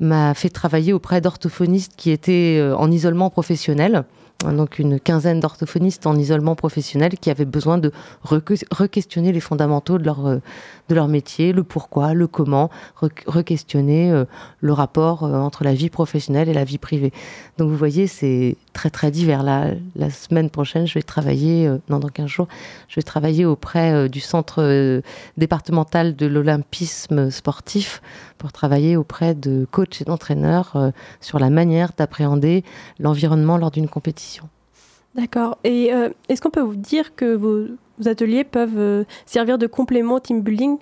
m'a 0.00 0.34
fait 0.34 0.48
travailler 0.48 0.92
auprès 0.92 1.20
d'orthophonistes 1.20 1.92
qui 1.96 2.10
étaient 2.10 2.58
euh, 2.58 2.74
en 2.76 2.90
isolement 2.90 3.30
professionnel. 3.30 4.04
Donc 4.44 4.80
une 4.80 4.98
quinzaine 4.98 5.38
d'orthophonistes 5.38 6.04
en 6.04 6.16
isolement 6.16 6.56
professionnel 6.56 7.12
qui 7.20 7.30
avaient 7.30 7.44
besoin 7.44 7.78
de 7.78 7.92
reque- 8.24 8.64
re-questionner 8.72 9.30
les 9.30 9.38
fondamentaux 9.38 9.98
de 9.98 10.04
leur, 10.04 10.26
euh, 10.26 10.38
leur 10.94 11.08
métier, 11.08 11.52
le 11.52 11.62
pourquoi, 11.62 12.14
le 12.14 12.26
comment, 12.26 12.70
re- 13.00 13.10
re-questionner 13.26 14.10
euh, 14.10 14.24
le 14.60 14.72
rapport 14.72 15.24
euh, 15.24 15.34
entre 15.34 15.64
la 15.64 15.74
vie 15.74 15.90
professionnelle 15.90 16.48
et 16.48 16.54
la 16.54 16.64
vie 16.64 16.78
privée. 16.78 17.12
Donc 17.58 17.68
vous 17.70 17.76
voyez, 17.76 18.06
c'est 18.06 18.56
très 18.72 18.90
très 18.90 19.10
divers. 19.10 19.42
La, 19.42 20.10
semaine 20.10 20.50
prochaine, 20.50 20.86
je 20.86 20.94
vais 20.94 21.02
travailler, 21.02 21.66
euh, 21.66 21.78
non 21.88 21.98
dans 21.98 22.08
15 22.08 22.26
jours, 22.26 22.48
je 22.88 22.96
vais 22.96 23.02
travailler 23.02 23.44
auprès 23.44 23.92
euh, 23.92 24.08
du 24.08 24.20
centre 24.20 25.02
départemental 25.36 26.16
de 26.16 26.26
l'olympisme 26.26 27.30
sportif 27.30 28.02
pour 28.38 28.52
travailler 28.52 28.96
auprès 28.96 29.34
de 29.34 29.66
coachs 29.70 30.00
et 30.00 30.04
d'entraîneurs 30.04 30.92
sur 31.20 31.38
la 31.38 31.50
manière 31.50 31.90
d'appréhender 31.96 32.64
l'environnement 32.98 33.56
lors 33.56 33.70
d'une 33.70 33.88
compétition. 33.88 34.48
D'accord. 35.14 35.58
Et 35.64 35.92
euh, 35.92 36.08
est-ce 36.28 36.40
qu'on 36.40 36.50
peut 36.50 36.60
vous 36.60 36.76
dire 36.76 37.14
que 37.14 37.34
vos, 37.34 37.66
ateliers 38.06 38.44
peuvent 38.44 38.78
euh, 38.78 39.04
servir 39.26 39.58
de 39.58 39.66
complément 39.66 40.14
au 40.14 40.20
team 40.20 40.40
building? 40.40 40.78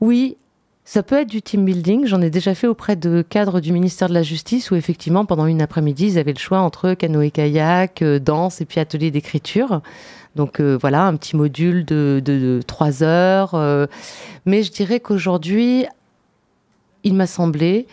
Oui, 0.00 0.36
ça 0.84 1.02
peut 1.02 1.16
être 1.16 1.28
du 1.28 1.42
team 1.42 1.64
building. 1.64 2.06
J'en 2.06 2.22
ai 2.22 2.30
déjà 2.30 2.54
fait 2.54 2.68
auprès 2.68 2.94
de 2.94 3.22
cadres 3.28 3.60
du 3.60 3.72
ministère 3.72 4.08
de 4.08 4.14
la 4.14 4.22
Justice 4.22 4.70
où 4.70 4.76
effectivement, 4.76 5.24
pendant 5.24 5.46
une 5.46 5.60
après-midi, 5.60 6.06
ils 6.06 6.18
avaient 6.18 6.32
le 6.32 6.38
choix 6.38 6.60
entre 6.60 6.94
canoë-kayak, 6.94 8.02
euh, 8.02 8.18
danse 8.20 8.60
et 8.60 8.66
puis 8.66 8.78
atelier 8.78 9.10
d'écriture. 9.10 9.80
Donc 10.36 10.60
voilà, 10.60 11.06
un 11.06 11.16
petit 11.16 11.34
module 11.34 11.86
de, 11.86 12.60
trois 12.66 13.02
heures. 13.02 13.54
mais 14.44 14.62
je 14.62 14.70
dirais 14.70 15.00
qu'aujourd'hui, 15.00 15.86
il 17.04 17.14
m'a 17.14 17.26
semblé 17.26 17.86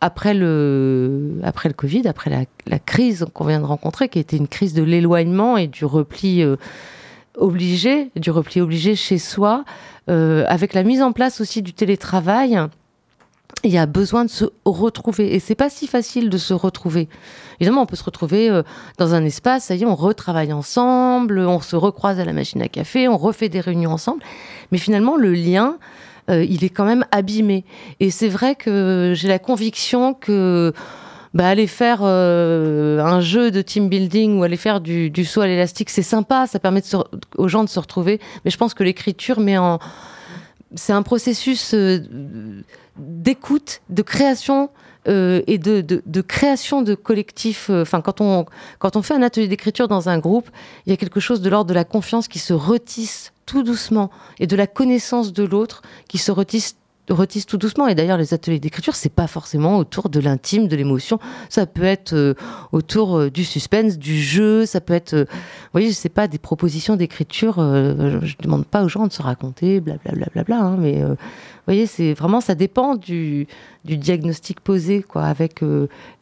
après 0.00 0.34
le, 0.34 1.40
après 1.42 1.68
le 1.68 1.74
Covid, 1.74 2.06
après 2.06 2.30
la, 2.30 2.44
la 2.66 2.78
crise 2.78 3.26
qu'on 3.32 3.44
vient 3.44 3.60
de 3.60 3.64
rencontrer, 3.64 4.08
qui 4.08 4.18
était 4.18 4.36
une 4.36 4.48
crise 4.48 4.74
de 4.74 4.82
l'éloignement 4.82 5.56
et 5.56 5.66
du 5.66 5.84
repli 5.84 6.42
euh, 6.42 6.56
obligé, 7.36 8.10
du 8.16 8.30
repli 8.30 8.60
obligé 8.60 8.94
chez 8.94 9.18
soi, 9.18 9.64
euh, 10.10 10.44
avec 10.48 10.74
la 10.74 10.82
mise 10.82 11.02
en 11.02 11.12
place 11.12 11.40
aussi 11.40 11.62
du 11.62 11.72
télétravail, 11.72 12.60
il 13.64 13.70
y 13.70 13.78
a 13.78 13.86
besoin 13.86 14.24
de 14.24 14.30
se 14.30 14.44
retrouver. 14.64 15.34
Et 15.34 15.40
c'est 15.40 15.54
pas 15.54 15.70
si 15.70 15.86
facile 15.86 16.30
de 16.30 16.38
se 16.38 16.54
retrouver. 16.54 17.08
Évidemment, 17.60 17.82
on 17.82 17.86
peut 17.86 17.96
se 17.96 18.04
retrouver 18.04 18.48
euh, 18.50 18.62
dans 18.98 19.14
un 19.14 19.24
espace, 19.24 19.64
ça 19.64 19.74
y 19.74 19.82
est, 19.82 19.86
on 19.86 19.94
retravaille 19.94 20.52
ensemble, 20.52 21.40
on 21.40 21.60
se 21.60 21.76
recroise 21.76 22.20
à 22.20 22.24
la 22.24 22.32
machine 22.32 22.62
à 22.62 22.68
café, 22.68 23.08
on 23.08 23.16
refait 23.16 23.48
des 23.48 23.60
réunions 23.60 23.92
ensemble. 23.92 24.22
Mais 24.70 24.78
finalement, 24.78 25.16
le 25.16 25.32
lien, 25.32 25.78
euh, 26.30 26.44
il 26.44 26.64
est 26.64 26.70
quand 26.70 26.84
même 26.84 27.04
abîmé. 27.10 27.64
Et 28.00 28.10
c'est 28.10 28.28
vrai 28.28 28.54
que 28.54 29.12
j'ai 29.16 29.28
la 29.28 29.38
conviction 29.38 30.14
que 30.14 30.72
bah, 31.34 31.48
aller 31.48 31.66
faire 31.66 32.00
euh, 32.02 33.00
un 33.00 33.20
jeu 33.20 33.50
de 33.50 33.62
team 33.62 33.88
building 33.88 34.38
ou 34.38 34.42
aller 34.42 34.56
faire 34.56 34.80
du, 34.80 35.10
du 35.10 35.24
saut 35.24 35.40
à 35.40 35.46
l'élastique, 35.46 35.90
c'est 35.90 36.02
sympa, 36.02 36.46
ça 36.46 36.58
permet 36.58 36.82
aux 37.36 37.48
gens 37.48 37.64
de 37.64 37.68
se 37.68 37.78
retrouver. 37.78 38.20
Mais 38.44 38.50
je 38.50 38.56
pense 38.56 38.74
que 38.74 38.82
l'écriture 38.82 39.40
met 39.40 39.58
en. 39.58 39.78
C'est 40.74 40.92
un 40.92 41.02
processus 41.02 41.72
euh, 41.74 42.00
d'écoute, 42.96 43.80
de 43.88 44.02
création. 44.02 44.70
Euh, 45.08 45.42
et 45.46 45.58
de, 45.58 45.80
de, 45.80 46.02
de 46.04 46.20
création 46.20 46.82
de 46.82 46.94
collectifs. 46.94 47.70
euh, 47.70 47.82
Enfin, 47.82 48.00
quand 48.00 48.20
on 48.20 48.46
quand 48.78 48.96
on 48.96 49.02
fait 49.02 49.14
un 49.14 49.22
atelier 49.22 49.48
d'écriture 49.48 49.88
dans 49.88 50.08
un 50.08 50.18
groupe, 50.18 50.50
il 50.86 50.90
y 50.90 50.92
a 50.92 50.96
quelque 50.96 51.20
chose 51.20 51.40
de 51.40 51.48
l'ordre 51.50 51.68
de 51.68 51.74
la 51.74 51.84
confiance 51.84 52.28
qui 52.28 52.38
se 52.38 52.52
retisse 52.52 53.32
tout 53.46 53.62
doucement 53.62 54.10
et 54.38 54.46
de 54.46 54.56
la 54.56 54.66
connaissance 54.66 55.32
de 55.32 55.44
l'autre 55.44 55.82
qui 56.08 56.18
se 56.18 56.30
retisse 56.30 56.76
retisse 57.12 57.46
tout 57.46 57.56
doucement. 57.56 57.88
Et 57.88 57.94
d'ailleurs 57.94 58.18
les 58.18 58.34
ateliers 58.34 58.60
d'écriture 58.60 58.94
c'est 58.94 59.12
pas 59.12 59.26
forcément 59.26 59.78
autour 59.78 60.08
de 60.08 60.20
l'intime 60.20 60.68
de 60.68 60.76
l'émotion. 60.76 61.18
Ça 61.48 61.66
peut 61.66 61.84
être 61.84 62.12
euh, 62.12 62.34
autour 62.72 63.16
euh, 63.16 63.30
du 63.30 63.44
suspense 63.44 63.98
du 63.98 64.20
jeu. 64.20 64.66
Ça 64.66 64.80
peut 64.80 64.94
être 64.94 65.14
euh, 65.14 65.24
vous 65.28 65.72
voyez 65.72 65.92
c'est 65.92 66.08
pas 66.08 66.28
des 66.28 66.38
propositions 66.38 66.96
d'écriture 66.96 67.56
je, 67.58 68.18
je 68.22 68.36
demande 68.40 68.66
pas 68.66 68.84
aux 68.84 68.88
gens 68.88 69.06
de 69.06 69.12
se 69.12 69.22
raconter 69.22 69.80
blablabla 69.80 70.44
bla, 70.44 70.60
hein, 70.60 70.76
mais 70.78 71.02
vous 71.02 71.16
voyez 71.66 71.86
c'est 71.86 72.14
vraiment 72.14 72.40
ça 72.40 72.54
dépend 72.54 72.94
du, 72.94 73.46
du 73.84 73.96
diagnostic 73.96 74.60
posé 74.60 75.02
quoi 75.02 75.24
avec 75.24 75.60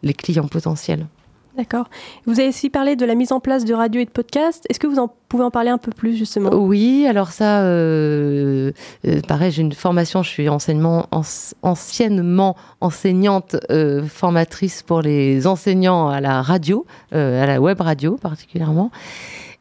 les 0.03 0.15
clients 0.15 0.49
potentiels 0.49 1.07
D'accord. 1.57 1.89
Vous 2.27 2.39
avez 2.39 2.51
aussi 2.51 2.69
parlé 2.69 2.97
de 2.97 3.07
la 3.07 3.15
mise 3.15 3.33
en 3.33 3.41
place 3.41 3.65
de 3.65 3.73
radio 3.73 4.01
et 4.01 4.05
de 4.05 4.11
podcast. 4.11 4.67
Est-ce 4.69 4.79
que 4.79 4.87
vous 4.87 4.99
en 4.99 5.11
pouvez 5.29 5.43
en 5.43 5.51
parler 5.51 5.71
un 5.71 5.79
peu 5.79 5.91
plus 5.91 6.15
justement? 6.15 6.51
Oui, 6.53 7.07
alors 7.09 7.31
ça, 7.31 7.63
euh, 7.63 8.73
euh, 9.07 9.21
pareil, 9.27 9.51
j'ai 9.53 9.63
une 9.63 9.73
formation, 9.73 10.23
je 10.23 10.29
suis 10.29 10.49
enseignement, 10.51 11.07
anci- 11.13 11.55
anciennement 11.63 12.57
enseignante 12.83 13.57
euh, 13.71 14.03
formatrice 14.05 14.83
pour 14.83 15.01
les 15.01 15.47
enseignants 15.47 16.09
à 16.09 16.21
la 16.21 16.43
radio, 16.43 16.85
à 17.13 17.47
la 17.47 17.61
web 17.61 17.81
radio 17.81 18.17
particulièrement. 18.17 18.91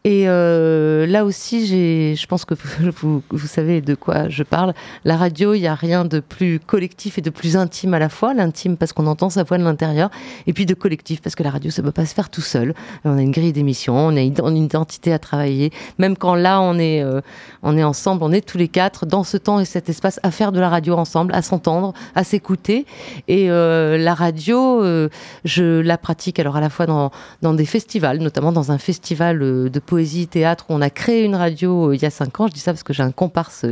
Et 0.05 0.25
euh, 0.27 1.07
là 1.07 1.25
aussi, 1.25 2.15
je 2.15 2.27
pense 2.27 2.45
que 2.45 2.53
vous, 3.01 3.23
savez 3.47 3.81
de 3.81 3.95
quoi 3.95 4.29
je 4.29 4.43
parle. 4.43 4.75
La 5.03 5.17
radio, 5.17 5.55
il 5.55 5.61
n'y 5.61 5.67
a 5.67 5.73
rien 5.73 6.05
de 6.05 6.19
plus 6.19 6.59
collectif 6.59 7.17
et 7.17 7.21
de 7.21 7.31
plus 7.31 7.57
intime 7.57 7.95
à 7.95 7.99
la 7.99 8.09
fois. 8.09 8.35
L'intime 8.35 8.77
parce 8.77 8.93
qu'on 8.93 9.07
entend 9.07 9.31
sa 9.31 9.41
voix 9.41 9.57
de 9.57 9.63
l'intérieur, 9.63 10.11
et 10.45 10.53
puis 10.53 10.67
de 10.67 10.75
collectif 10.75 11.23
parce 11.23 11.33
que 11.33 11.41
la 11.41 11.49
radio, 11.49 11.71
ça 11.71 11.81
ne 11.81 11.87
peut 11.87 11.91
pas 11.91 12.05
se 12.05 12.13
faire 12.13 12.29
tout 12.29 12.41
seul. 12.41 12.75
On 13.03 13.17
a 13.17 13.21
une 13.21 13.31
grille 13.31 13.51
d'émission, 13.51 13.95
on 13.95 14.15
a 14.15 14.21
une 14.21 14.57
identité 14.57 15.11
à 15.11 15.17
travailler. 15.17 15.71
Même 15.97 16.15
quand 16.15 16.35
là, 16.35 16.61
on 16.61 16.77
est, 16.77 17.01
euh, 17.01 17.21
on 17.63 17.75
est 17.75 17.83
ensemble, 17.83 18.21
on 18.23 18.31
est 18.31 18.45
tous 18.45 18.59
les 18.59 18.67
quatre 18.67 19.07
dans 19.07 19.23
ce 19.23 19.37
temps 19.37 19.59
et 19.59 19.65
cet 19.65 19.89
espace 19.89 20.19
à 20.21 20.29
faire 20.29 20.51
de 20.51 20.59
la 20.59 20.69
radio 20.69 20.93
ensemble, 20.93 21.33
à 21.33 21.41
s'entendre, 21.41 21.93
à 22.13 22.23
s'écouter. 22.23 22.85
Et 23.27 23.49
euh, 23.49 23.97
la 23.97 24.13
radio, 24.13 24.83
je 25.45 25.79
la 25.79 25.97
pratique 25.97 26.37
alors 26.37 26.57
à 26.57 26.61
la 26.61 26.69
fois 26.69 26.85
dans, 26.85 27.09
dans 27.41 27.55
des 27.55 27.65
festivals, 27.65 28.19
notamment 28.19 28.51
dans 28.51 28.71
un 28.71 28.77
festival 28.77 29.39
de 29.39 29.79
poésie, 29.79 29.94
théâtre, 30.29 30.65
où 30.69 30.73
on 30.73 30.81
a 30.81 30.89
créé 30.89 31.23
une 31.23 31.35
radio 31.35 31.93
il 31.93 32.01
y 32.01 32.05
a 32.05 32.09
cinq 32.09 32.39
ans. 32.39 32.47
Je 32.47 32.53
dis 32.53 32.59
ça 32.59 32.71
parce 32.71 32.83
que 32.83 32.93
j'ai 32.93 33.03
un 33.03 33.11
comparse 33.11 33.65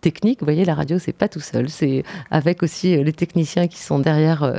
technique. 0.00 0.40
Vous 0.40 0.46
voyez, 0.46 0.64
la 0.64 0.74
radio, 0.74 0.98
c'est 0.98 1.12
pas 1.12 1.28
tout 1.28 1.40
seul. 1.40 1.68
C'est 1.68 2.04
avec 2.30 2.62
aussi 2.62 3.02
les 3.02 3.12
techniciens 3.12 3.68
qui 3.68 3.78
sont 3.78 3.98
derrière, 3.98 4.58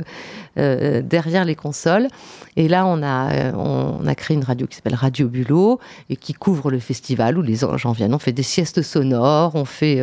euh, 0.58 1.02
derrière 1.02 1.44
les 1.44 1.54
consoles. 1.54 2.08
Et 2.56 2.68
là, 2.68 2.86
on 2.86 3.02
a, 3.02 3.52
on 3.54 4.06
a 4.06 4.14
créé 4.14 4.36
une 4.36 4.44
radio 4.44 4.66
qui 4.66 4.76
s'appelle 4.76 4.94
Radio 4.94 5.28
Bulot 5.28 5.80
et 6.10 6.16
qui 6.16 6.32
couvre 6.34 6.70
le 6.70 6.78
festival 6.78 7.38
où 7.38 7.42
les 7.42 7.56
gens 7.56 7.92
viennent. 7.92 8.14
On 8.14 8.18
fait 8.18 8.32
des 8.32 8.42
siestes 8.42 8.82
sonores, 8.82 9.54
on 9.54 9.64
fait 9.64 10.00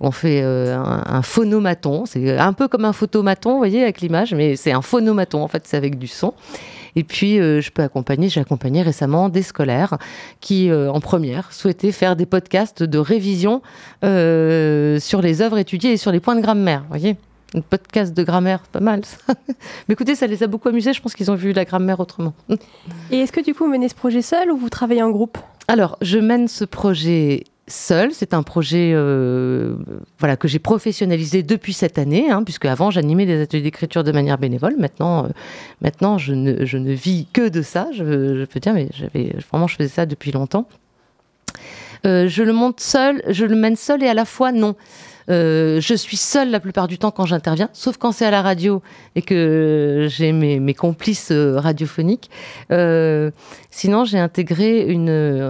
on 0.00 0.10
fait 0.10 0.42
euh, 0.42 0.76
un, 0.76 1.22
phonomaton. 1.22 2.04
C'est 2.06 2.38
un 2.38 2.52
peu 2.52 2.68
comme 2.68 2.84
un 2.84 2.92
photomaton, 2.92 3.52
vous 3.52 3.58
voyez, 3.58 3.82
avec 3.82 4.00
l'image, 4.00 4.34
mais 4.34 4.56
c'est 4.56 4.72
un 4.72 4.82
phonomaton, 4.82 5.42
en 5.42 5.48
fait, 5.48 5.66
c'est 5.66 5.76
avec 5.76 5.98
du 5.98 6.06
son. 6.06 6.34
Et 6.96 7.04
puis, 7.04 7.40
euh, 7.40 7.60
je 7.60 7.70
peux 7.70 7.82
accompagner, 7.82 8.28
j'ai 8.28 8.40
accompagné 8.40 8.82
récemment 8.82 9.28
des 9.28 9.42
scolaires 9.42 9.98
qui, 10.40 10.70
euh, 10.70 10.90
en 10.92 11.00
première, 11.00 11.52
souhaitaient 11.52 11.92
faire 11.92 12.16
des 12.16 12.26
podcasts 12.26 12.82
de 12.82 12.98
révision 12.98 13.62
sur 14.02 15.22
les 15.22 15.42
œuvres 15.42 15.58
étudiées 15.58 15.92
et 15.92 15.96
sur 15.96 16.12
les 16.12 16.20
points 16.20 16.36
de 16.36 16.40
grammaire, 16.40 16.82
vous 16.82 16.88
voyez 16.88 17.16
un 17.54 17.60
podcast 17.60 18.12
de 18.14 18.22
grammaire, 18.22 18.60
pas 18.72 18.80
mal 18.80 19.04
ça. 19.04 19.16
Mais 19.88 19.92
écoutez, 19.92 20.14
ça 20.14 20.26
les 20.26 20.42
a 20.42 20.46
beaucoup 20.46 20.68
amusés, 20.68 20.92
je 20.92 21.00
pense 21.00 21.14
qu'ils 21.14 21.30
ont 21.30 21.36
vu 21.36 21.52
la 21.52 21.64
grammaire 21.64 22.00
autrement. 22.00 22.34
Et 23.10 23.20
est-ce 23.20 23.32
que 23.32 23.40
du 23.40 23.54
coup 23.54 23.64
vous 23.64 23.70
menez 23.70 23.88
ce 23.88 23.94
projet 23.94 24.22
seul 24.22 24.50
ou 24.50 24.56
vous 24.56 24.70
travaillez 24.70 25.02
en 25.02 25.10
groupe? 25.10 25.38
Alors, 25.68 25.96
je 26.02 26.18
mène 26.18 26.48
ce 26.48 26.64
projet 26.64 27.44
seul. 27.68 28.10
C'est 28.12 28.34
un 28.34 28.42
projet 28.42 28.92
euh, 28.94 29.76
voilà, 30.18 30.36
que 30.36 30.48
j'ai 30.48 30.58
professionnalisé 30.58 31.42
depuis 31.42 31.72
cette 31.72 31.98
année, 31.98 32.30
hein, 32.30 32.42
puisque 32.44 32.66
avant 32.66 32.90
j'animais 32.90 33.26
des 33.26 33.40
ateliers 33.40 33.62
d'écriture 33.62 34.04
de 34.04 34.12
manière 34.12 34.38
bénévole. 34.38 34.76
Maintenant, 34.78 35.24
euh, 35.24 35.28
maintenant 35.80 36.18
je, 36.18 36.34
ne, 36.34 36.64
je, 36.64 36.78
ne, 36.78 36.92
vis 36.92 37.26
que 37.32 37.48
de 37.48 37.62
ça, 37.62 37.88
je, 37.92 38.44
peux 38.44 38.60
dire, 38.60 38.74
mais 38.74 38.88
vraiment 39.50 39.66
je 39.66 39.76
faisais 39.76 39.88
ça 39.88 40.06
depuis 40.06 40.32
longtemps. 40.32 40.68
Euh, 42.06 42.28
je 42.28 42.42
le 42.42 42.52
monte 42.52 42.80
seul, 42.80 43.22
je 43.28 43.46
le 43.46 43.56
mène 43.56 43.76
seul 43.76 44.02
et 44.02 44.08
à 44.08 44.14
la 44.14 44.24
fois 44.24 44.52
non. 44.52 44.76
Je 45.26 45.94
suis 45.96 46.18
seule 46.18 46.50
la 46.50 46.60
plupart 46.60 46.86
du 46.86 46.98
temps 46.98 47.10
quand 47.10 47.24
j'interviens, 47.24 47.70
sauf 47.72 47.96
quand 47.96 48.12
c'est 48.12 48.26
à 48.26 48.30
la 48.30 48.42
radio 48.42 48.82
et 49.14 49.22
que 49.22 50.06
j'ai 50.10 50.32
mes, 50.32 50.74
complices 50.74 51.32
radiophoniques. 51.32 52.30
Sinon, 52.68 54.04
j'ai 54.04 54.18
intégré 54.18 54.82
une, 54.82 55.40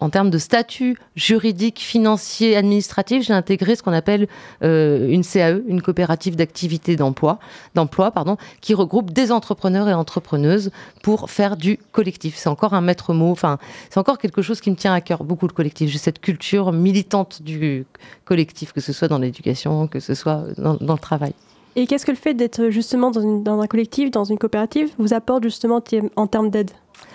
en, 0.00 0.10
termes 0.10 0.30
de 0.30 0.38
statut 0.38 0.96
juridique, 1.14 1.78
financier, 1.78 2.56
administratif, 2.56 3.24
j'ai 3.24 3.32
intégré 3.32 3.76
ce 3.76 3.82
qu'on 3.82 3.92
appelle 3.92 4.28
euh, 4.62 5.08
une 5.08 5.24
CAE, 5.24 5.60
une 5.66 5.82
coopérative 5.82 6.36
d'activité 6.36 6.96
d'emploi, 6.96 7.38
pardon, 7.74 8.36
qui 8.60 8.74
regroupe 8.74 9.12
des 9.12 9.32
entrepreneurs 9.32 9.88
et 9.88 9.94
entrepreneuses 9.94 10.70
pour 11.02 11.30
faire 11.30 11.56
du 11.56 11.78
collectif. 11.92 12.36
C'est 12.36 12.48
encore 12.48 12.74
un 12.74 12.80
maître 12.80 13.14
mot. 13.14 13.30
Enfin, 13.30 13.58
c'est 13.90 13.98
encore 13.98 14.18
quelque 14.18 14.42
chose 14.42 14.60
qui 14.60 14.70
me 14.70 14.76
tient 14.76 14.92
à 14.92 15.00
cœur 15.00 15.24
beaucoup 15.24 15.46
le 15.46 15.52
collectif. 15.52 15.90
J'ai 15.90 15.98
cette 15.98 16.20
culture 16.20 16.72
militante 16.72 17.42
du 17.42 17.86
collectif, 18.24 18.72
que 18.72 18.80
ce 18.80 18.92
soit 18.92 19.08
dans 19.08 19.18
l'éducation, 19.18 19.86
que 19.86 20.00
ce 20.00 20.14
soit 20.14 20.44
dans, 20.58 20.78
le 20.80 20.98
travail. 20.98 21.32
Et 21.76 21.86
qu'est-ce 21.86 22.04
que 22.04 22.10
le 22.10 22.16
fait 22.16 22.34
d'être 22.34 22.70
justement 22.70 23.10
dans, 23.10 23.60
un 23.60 23.66
collectif, 23.66 24.10
dans 24.10 24.24
une 24.24 24.38
coopérative, 24.38 24.90
vous 24.98 25.14
apporte 25.14 25.44
justement 25.44 25.82
en 26.16 26.26
termes 26.26 26.50
d'aide? 26.50 26.70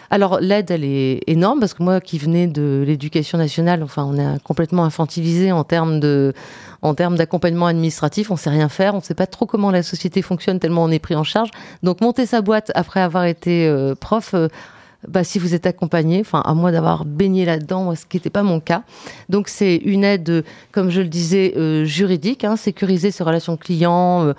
Alors 0.09 0.39
l'aide, 0.39 0.71
elle 0.71 0.83
est 0.83 1.21
énorme 1.27 1.59
parce 1.59 1.73
que 1.73 1.83
moi 1.83 2.01
qui 2.01 2.17
venais 2.17 2.47
de 2.47 2.83
l'éducation 2.85 3.37
nationale, 3.37 3.83
enfin 3.83 4.03
on 4.03 4.17
est 4.17 4.43
complètement 4.43 4.83
infantilisé 4.83 5.51
en 5.51 5.63
termes 5.63 5.99
de, 5.99 6.33
en 6.81 6.93
termes 6.93 7.15
d'accompagnement 7.15 7.67
administratif, 7.67 8.31
on 8.31 8.35
sait 8.35 8.49
rien 8.49 8.69
faire, 8.69 8.93
on 8.93 8.99
ne 8.99 9.03
sait 9.03 9.15
pas 9.15 9.27
trop 9.27 9.45
comment 9.45 9.71
la 9.71 9.83
société 9.83 10.21
fonctionne 10.21 10.59
tellement 10.59 10.83
on 10.83 10.91
est 10.91 10.99
pris 10.99 11.15
en 11.15 11.23
charge. 11.23 11.49
Donc 11.83 12.01
monter 12.01 12.25
sa 12.25 12.41
boîte 12.41 12.71
après 12.75 12.99
avoir 12.99 13.25
été 13.25 13.67
euh, 13.67 13.95
prof, 13.95 14.33
euh, 14.33 14.47
bah, 15.07 15.23
si 15.23 15.39
vous 15.39 15.53
êtes 15.53 15.65
accompagné, 15.65 16.21
enfin 16.21 16.41
à 16.45 16.53
moi 16.53 16.71
d'avoir 16.71 17.05
baigné 17.05 17.45
là-dedans, 17.45 17.95
ce 17.95 18.05
qui 18.05 18.17
n'était 18.17 18.29
pas 18.29 18.43
mon 18.43 18.59
cas. 18.59 18.83
Donc 19.29 19.49
c'est 19.49 19.75
une 19.75 20.03
aide, 20.03 20.43
comme 20.71 20.89
je 20.89 21.01
le 21.01 21.07
disais, 21.07 21.53
euh, 21.57 21.85
juridique, 21.85 22.43
hein, 22.43 22.55
sécuriser 22.55 23.11
ses 23.11 23.23
relations 23.23 23.57
clients. 23.57 24.33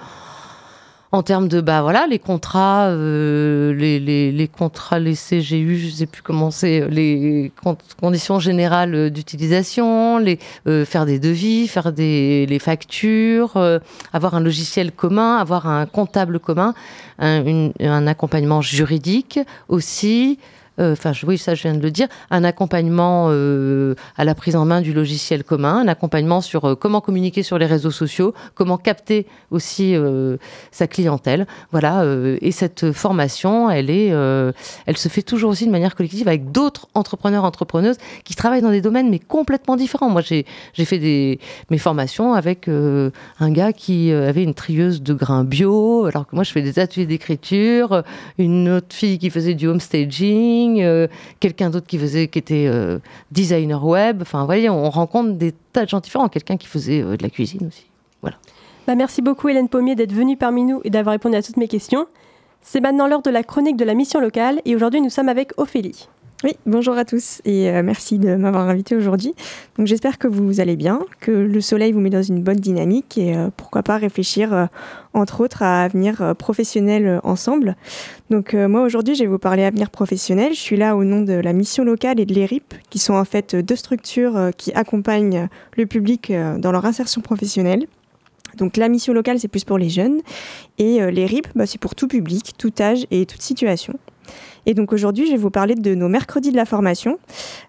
Euh, 1.12 1.16
en 1.16 1.22
termes 1.22 1.48
de 1.48 1.60
bah 1.60 1.82
voilà 1.82 2.06
les 2.06 2.18
contrats 2.18 2.86
euh, 2.86 3.72
les, 3.74 3.98
les, 4.00 4.32
les, 4.32 4.48
contrats 4.48 4.98
les 4.98 5.14
CGU 5.14 5.78
je 5.78 5.88
sais 5.88 6.06
plus 6.06 6.22
comment 6.22 6.50
c'est 6.50 6.88
les 6.88 7.52
conditions 8.00 8.38
générales 8.38 9.10
d'utilisation 9.10 10.18
les 10.18 10.38
faire 10.84 11.06
des 11.06 11.18
devis 11.18 11.68
faire 11.68 11.92
des 11.92 12.46
les 12.46 12.58
factures 12.58 13.56
avoir 14.12 14.34
un 14.34 14.40
logiciel 14.40 14.92
commun 14.92 15.36
avoir 15.36 15.66
un 15.66 15.86
comptable 15.86 16.38
commun 16.38 16.74
un, 17.18 17.70
un 17.80 18.06
accompagnement 18.06 18.60
juridique 18.60 19.38
aussi 19.68 20.38
euh, 20.78 20.92
enfin 20.92 21.12
oui, 21.26 21.38
ça 21.38 21.54
je 21.54 21.62
viens 21.62 21.74
de 21.74 21.82
le 21.82 21.90
dire, 21.90 22.08
un 22.30 22.44
accompagnement 22.44 23.28
euh, 23.30 23.94
à 24.16 24.24
la 24.24 24.34
prise 24.34 24.56
en 24.56 24.64
main 24.64 24.80
du 24.80 24.92
logiciel 24.92 25.44
commun, 25.44 25.78
un 25.78 25.88
accompagnement 25.88 26.40
sur 26.40 26.64
euh, 26.64 26.74
comment 26.74 27.00
communiquer 27.00 27.42
sur 27.42 27.58
les 27.58 27.66
réseaux 27.66 27.90
sociaux, 27.90 28.34
comment 28.54 28.76
capter 28.76 29.26
aussi 29.50 29.94
sa 30.70 30.86
clientèle. 30.86 31.46
Voilà, 31.72 32.04
et 32.40 32.50
cette 32.50 32.92
formation, 32.92 33.70
elle 33.70 33.90
est, 33.90 34.08
elle 34.08 34.96
se 34.96 35.08
fait 35.08 35.22
toujours 35.22 35.50
aussi 35.50 35.66
de 35.66 35.70
manière 35.70 35.94
collective 35.94 36.28
avec 36.28 36.52
d'autres 36.52 36.88
entrepreneurs, 36.94 37.44
entrepreneuses 37.44 37.96
qui 38.24 38.34
travaillent 38.34 38.62
dans 38.62 38.70
des 38.70 38.80
domaines 38.80 39.10
mais 39.10 39.18
complètement 39.18 39.76
différents. 39.76 40.10
Moi, 40.10 40.22
j'ai 40.22 40.44
fait 40.84 41.38
mes 41.70 41.78
formations 41.78 42.34
avec 42.34 42.68
un 42.68 43.50
gars 43.50 43.72
qui 43.72 44.12
avait 44.12 44.42
une 44.42 44.54
trieuse 44.54 45.02
de 45.02 45.14
grains 45.14 45.44
bio, 45.44 46.06
alors 46.06 46.26
que 46.26 46.34
moi 46.34 46.44
je 46.44 46.52
fais 46.52 46.62
des 46.62 46.78
ateliers 46.78 47.06
d'écriture, 47.06 48.02
une 48.38 48.68
autre 48.68 48.94
fille 48.94 49.18
qui 49.18 49.30
faisait 49.30 49.54
du 49.54 49.66
home 49.68 49.80
euh, 50.78 51.06
quelqu'un 51.40 51.70
d'autre 51.70 51.86
qui 51.86 51.98
faisait, 51.98 52.28
qui 52.28 52.38
était 52.38 52.66
euh, 52.66 52.98
designer 53.30 53.84
web. 53.84 54.22
Enfin, 54.22 54.44
voyez, 54.44 54.68
on 54.70 54.90
rencontre 54.90 55.32
des 55.32 55.52
tas 55.72 55.84
de 55.84 55.88
gens 55.88 56.00
différents. 56.00 56.28
Quelqu'un 56.28 56.56
qui 56.56 56.66
faisait 56.66 57.02
euh, 57.02 57.16
de 57.16 57.22
la 57.22 57.30
cuisine 57.30 57.66
aussi. 57.68 57.86
Voilà. 58.22 58.36
Bah, 58.86 58.94
merci 58.94 59.22
beaucoup 59.22 59.48
Hélène 59.48 59.68
Pommier 59.68 59.94
d'être 59.94 60.12
venue 60.12 60.36
parmi 60.36 60.62
nous 60.64 60.80
et 60.84 60.90
d'avoir 60.90 61.12
répondu 61.12 61.36
à 61.36 61.42
toutes 61.42 61.56
mes 61.56 61.68
questions. 61.68 62.06
C'est 62.62 62.80
maintenant 62.80 63.06
l'heure 63.06 63.22
de 63.22 63.30
la 63.30 63.42
chronique 63.42 63.76
de 63.76 63.84
la 63.84 63.94
mission 63.94 64.20
locale 64.20 64.60
et 64.64 64.74
aujourd'hui 64.74 65.00
nous 65.00 65.10
sommes 65.10 65.28
avec 65.28 65.52
Ophélie. 65.56 66.08
Oui, 66.44 66.52
bonjour 66.66 66.98
à 66.98 67.06
tous 67.06 67.40
et 67.46 67.70
euh, 67.70 67.82
merci 67.82 68.18
de 68.18 68.36
m'avoir 68.36 68.68
invité 68.68 68.94
aujourd'hui. 68.94 69.34
J'espère 69.82 70.18
que 70.18 70.28
vous 70.28 70.60
allez 70.60 70.76
bien, 70.76 71.00
que 71.20 71.30
le 71.30 71.60
soleil 71.62 71.92
vous 71.92 72.00
met 72.00 72.10
dans 72.10 72.22
une 72.22 72.42
bonne 72.42 72.58
dynamique 72.58 73.16
et 73.16 73.34
euh, 73.34 73.48
pourquoi 73.56 73.82
pas 73.82 73.96
réfléchir 73.96 74.52
euh, 74.52 74.66
entre 75.14 75.40
autres 75.40 75.62
à 75.62 75.84
avenir 75.84 76.34
professionnel 76.36 77.22
ensemble. 77.24 77.74
Donc 78.28 78.52
moi 78.52 78.82
aujourd'hui 78.82 79.14
je 79.14 79.22
vais 79.22 79.30
vous 79.30 79.38
parler 79.38 79.64
avenir 79.64 79.88
professionnel. 79.88 80.52
Je 80.52 80.60
suis 80.60 80.76
là 80.76 80.94
au 80.94 81.04
nom 81.04 81.22
de 81.22 81.32
la 81.32 81.54
mission 81.54 81.84
locale 81.84 82.20
et 82.20 82.26
de 82.26 82.34
l'ERIP 82.34 82.74
qui 82.90 82.98
sont 82.98 83.14
en 83.14 83.24
fait 83.24 83.56
deux 83.56 83.76
structures 83.76 84.50
qui 84.58 84.74
accompagnent 84.74 85.48
le 85.74 85.86
public 85.86 86.30
dans 86.58 86.70
leur 86.70 86.84
insertion 86.84 87.22
professionnelle. 87.22 87.86
Donc 88.58 88.76
la 88.76 88.90
mission 88.90 89.14
locale 89.14 89.40
c'est 89.40 89.48
plus 89.48 89.64
pour 89.64 89.78
les 89.78 89.88
jeunes 89.88 90.20
et 90.76 90.98
l'ERIP 91.10 91.48
bah, 91.54 91.64
c'est 91.64 91.80
pour 91.80 91.94
tout 91.94 92.08
public, 92.08 92.52
tout 92.58 92.74
âge 92.78 93.06
et 93.10 93.24
toute 93.24 93.40
situation. 93.40 93.98
Et 94.66 94.74
donc 94.74 94.92
aujourd'hui, 94.92 95.26
je 95.26 95.30
vais 95.30 95.36
vous 95.36 95.50
parler 95.50 95.76
de 95.76 95.94
nos 95.94 96.08
mercredis 96.08 96.50
de 96.50 96.56
la 96.56 96.64
formation. 96.64 97.18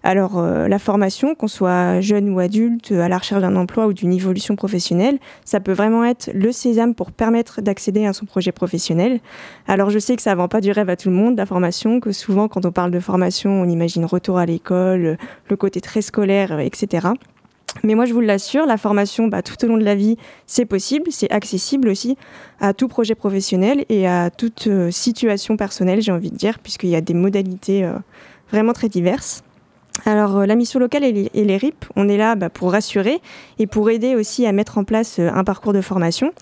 Alors 0.02 0.38
euh, 0.38 0.66
la 0.66 0.78
formation, 0.80 1.36
qu'on 1.36 1.46
soit 1.46 2.00
jeune 2.00 2.28
ou 2.28 2.40
adulte, 2.40 2.90
à 2.92 3.08
la 3.08 3.18
recherche 3.18 3.40
d'un 3.40 3.54
emploi 3.54 3.86
ou 3.86 3.92
d'une 3.92 4.12
évolution 4.12 4.56
professionnelle, 4.56 5.18
ça 5.44 5.60
peut 5.60 5.72
vraiment 5.72 6.04
être 6.04 6.30
le 6.34 6.50
sésame 6.50 6.94
pour 6.94 7.12
permettre 7.12 7.62
d'accéder 7.62 8.04
à 8.04 8.12
son 8.12 8.26
projet 8.26 8.50
professionnel. 8.50 9.20
Alors 9.68 9.90
je 9.90 9.98
sais 10.00 10.16
que 10.16 10.22
ça 10.22 10.34
vend 10.34 10.48
pas 10.48 10.60
du 10.60 10.72
rêve 10.72 10.90
à 10.90 10.96
tout 10.96 11.08
le 11.08 11.14
monde, 11.14 11.36
la 11.36 11.46
formation, 11.46 12.00
que 12.00 12.10
souvent 12.10 12.48
quand 12.48 12.66
on 12.66 12.72
parle 12.72 12.90
de 12.90 13.00
formation, 13.00 13.62
on 13.62 13.68
imagine 13.68 14.04
retour 14.04 14.38
à 14.38 14.46
l'école, 14.46 15.18
le 15.48 15.56
côté 15.56 15.80
très 15.80 16.02
scolaire, 16.02 16.58
etc. 16.58 17.08
Mais 17.84 17.94
moi, 17.94 18.04
je 18.04 18.12
vous 18.12 18.20
l'assure, 18.20 18.66
la 18.66 18.76
formation 18.76 19.28
bah, 19.28 19.42
tout 19.42 19.62
au 19.64 19.68
long 19.68 19.76
de 19.76 19.84
la 19.84 19.94
vie, 19.94 20.16
c'est 20.46 20.64
possible, 20.64 21.10
c'est 21.10 21.30
accessible 21.30 21.88
aussi 21.88 22.16
à 22.60 22.74
tout 22.74 22.88
projet 22.88 23.14
professionnel 23.14 23.84
et 23.88 24.06
à 24.06 24.30
toute 24.30 24.66
euh, 24.66 24.90
situation 24.90 25.56
personnelle, 25.56 26.00
j'ai 26.00 26.12
envie 26.12 26.30
de 26.30 26.36
dire, 26.36 26.58
puisqu'il 26.58 26.90
y 26.90 26.96
a 26.96 27.00
des 27.00 27.14
modalités 27.14 27.84
euh, 27.84 27.92
vraiment 28.50 28.72
très 28.72 28.88
diverses. 28.88 29.42
Alors, 30.04 30.38
euh, 30.38 30.46
la 30.46 30.54
mission 30.54 30.78
locale 30.78 31.04
et 31.04 31.30
les, 31.32 31.56
RIP, 31.56 31.84
on 31.96 32.08
est 32.08 32.16
là 32.16 32.34
bah, 32.36 32.50
pour 32.50 32.72
rassurer 32.72 33.20
et 33.58 33.66
pour 33.66 33.90
aider 33.90 34.14
aussi 34.14 34.46
à 34.46 34.52
mettre 34.52 34.78
en 34.78 34.84
place 34.84 35.18
un 35.18 35.44
parcours 35.44 35.72
de 35.72 35.80
formation. 35.80 36.32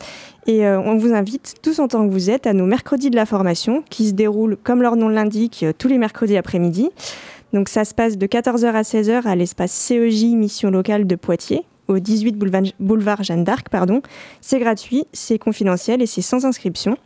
Et 0.48 0.64
on 0.64 0.96
vous 0.96 1.12
invite, 1.12 1.54
tous 1.60 1.80
en 1.80 1.88
tant 1.88 2.06
que 2.06 2.12
vous 2.12 2.30
êtes, 2.30 2.46
à 2.46 2.52
nos 2.52 2.66
mercredis 2.66 3.10
de 3.10 3.16
la 3.16 3.26
formation, 3.26 3.82
qui 3.90 4.06
se 4.06 4.12
déroulent, 4.12 4.56
comme 4.62 4.80
leur 4.80 4.94
nom 4.94 5.08
l'indique, 5.08 5.66
tous 5.76 5.88
les 5.88 5.98
mercredis 5.98 6.36
après-midi. 6.36 6.90
Donc 7.56 7.70
ça 7.70 7.86
se 7.86 7.94
passe 7.94 8.18
de 8.18 8.26
14h 8.26 8.66
à 8.66 8.82
16h 8.82 9.22
à 9.26 9.34
l'espace 9.34 9.72
CEJ 9.72 10.34
Mission 10.34 10.70
Locale 10.70 11.06
de 11.06 11.16
Poitiers, 11.16 11.64
au 11.88 11.98
18 11.98 12.36
boulevard, 12.78 13.24
Jeanne 13.24 13.44
d'Arc. 13.44 13.70
pardon. 13.70 14.02
C'est 14.42 14.58
gratuit, 14.58 15.06
c'est 15.14 15.38
confidentiel 15.38 16.02
et 16.02 16.06
c'est 16.06 16.20
sans 16.20 16.44
inscription. 16.44 16.98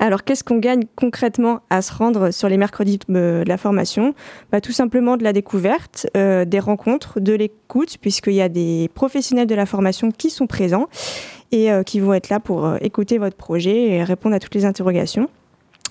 Alors, 0.00 0.24
qu'est-ce 0.24 0.42
qu'on 0.42 0.58
gagne 0.58 0.86
concrètement 0.96 1.60
à 1.70 1.82
se 1.82 1.94
rendre 1.94 2.32
sur 2.32 2.48
les 2.48 2.56
mercredis 2.56 2.98
de 3.08 3.44
la 3.46 3.56
formation? 3.56 4.12
Bah, 4.50 4.60
Tout 4.60 4.72
simplement 4.72 5.16
de 5.16 5.22
la 5.22 5.32
découverte, 5.32 6.08
euh, 6.16 6.44
des 6.44 6.58
rencontres, 6.58 7.20
de 7.20 7.32
l'écoute, 7.34 7.96
puisqu'il 8.00 8.34
y 8.34 8.42
a 8.42 8.48
des 8.48 8.90
professionnels 8.94 9.46
de 9.46 9.54
la 9.54 9.66
formation 9.66 10.10
qui 10.10 10.30
sont 10.30 10.48
présents 10.48 10.88
et 11.52 11.70
euh, 11.70 11.84
qui 11.84 12.00
vont 12.00 12.12
être 12.12 12.28
là 12.28 12.40
pour 12.40 12.66
euh, 12.66 12.76
écouter 12.80 13.18
votre 13.18 13.36
projet 13.36 13.90
et 13.90 14.02
répondre 14.02 14.34
à 14.34 14.40
toutes 14.40 14.56
les 14.56 14.64
interrogations. 14.64 15.28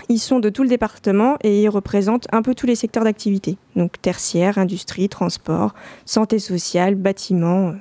Ils 0.07 0.19
sont 0.19 0.39
de 0.39 0.49
tout 0.49 0.63
le 0.63 0.69
département 0.69 1.37
et 1.43 1.63
ils 1.63 1.69
représentent 1.69 2.27
un 2.31 2.41
peu 2.41 2.55
tous 2.55 2.65
les 2.65 2.75
secteurs 2.75 3.03
d'activité, 3.03 3.57
donc 3.75 4.01
tertiaire, 4.01 4.57
industrie, 4.57 5.09
transport, 5.09 5.73
santé 6.05 6.39
sociale, 6.39 6.95
bâtiment. 6.95 7.73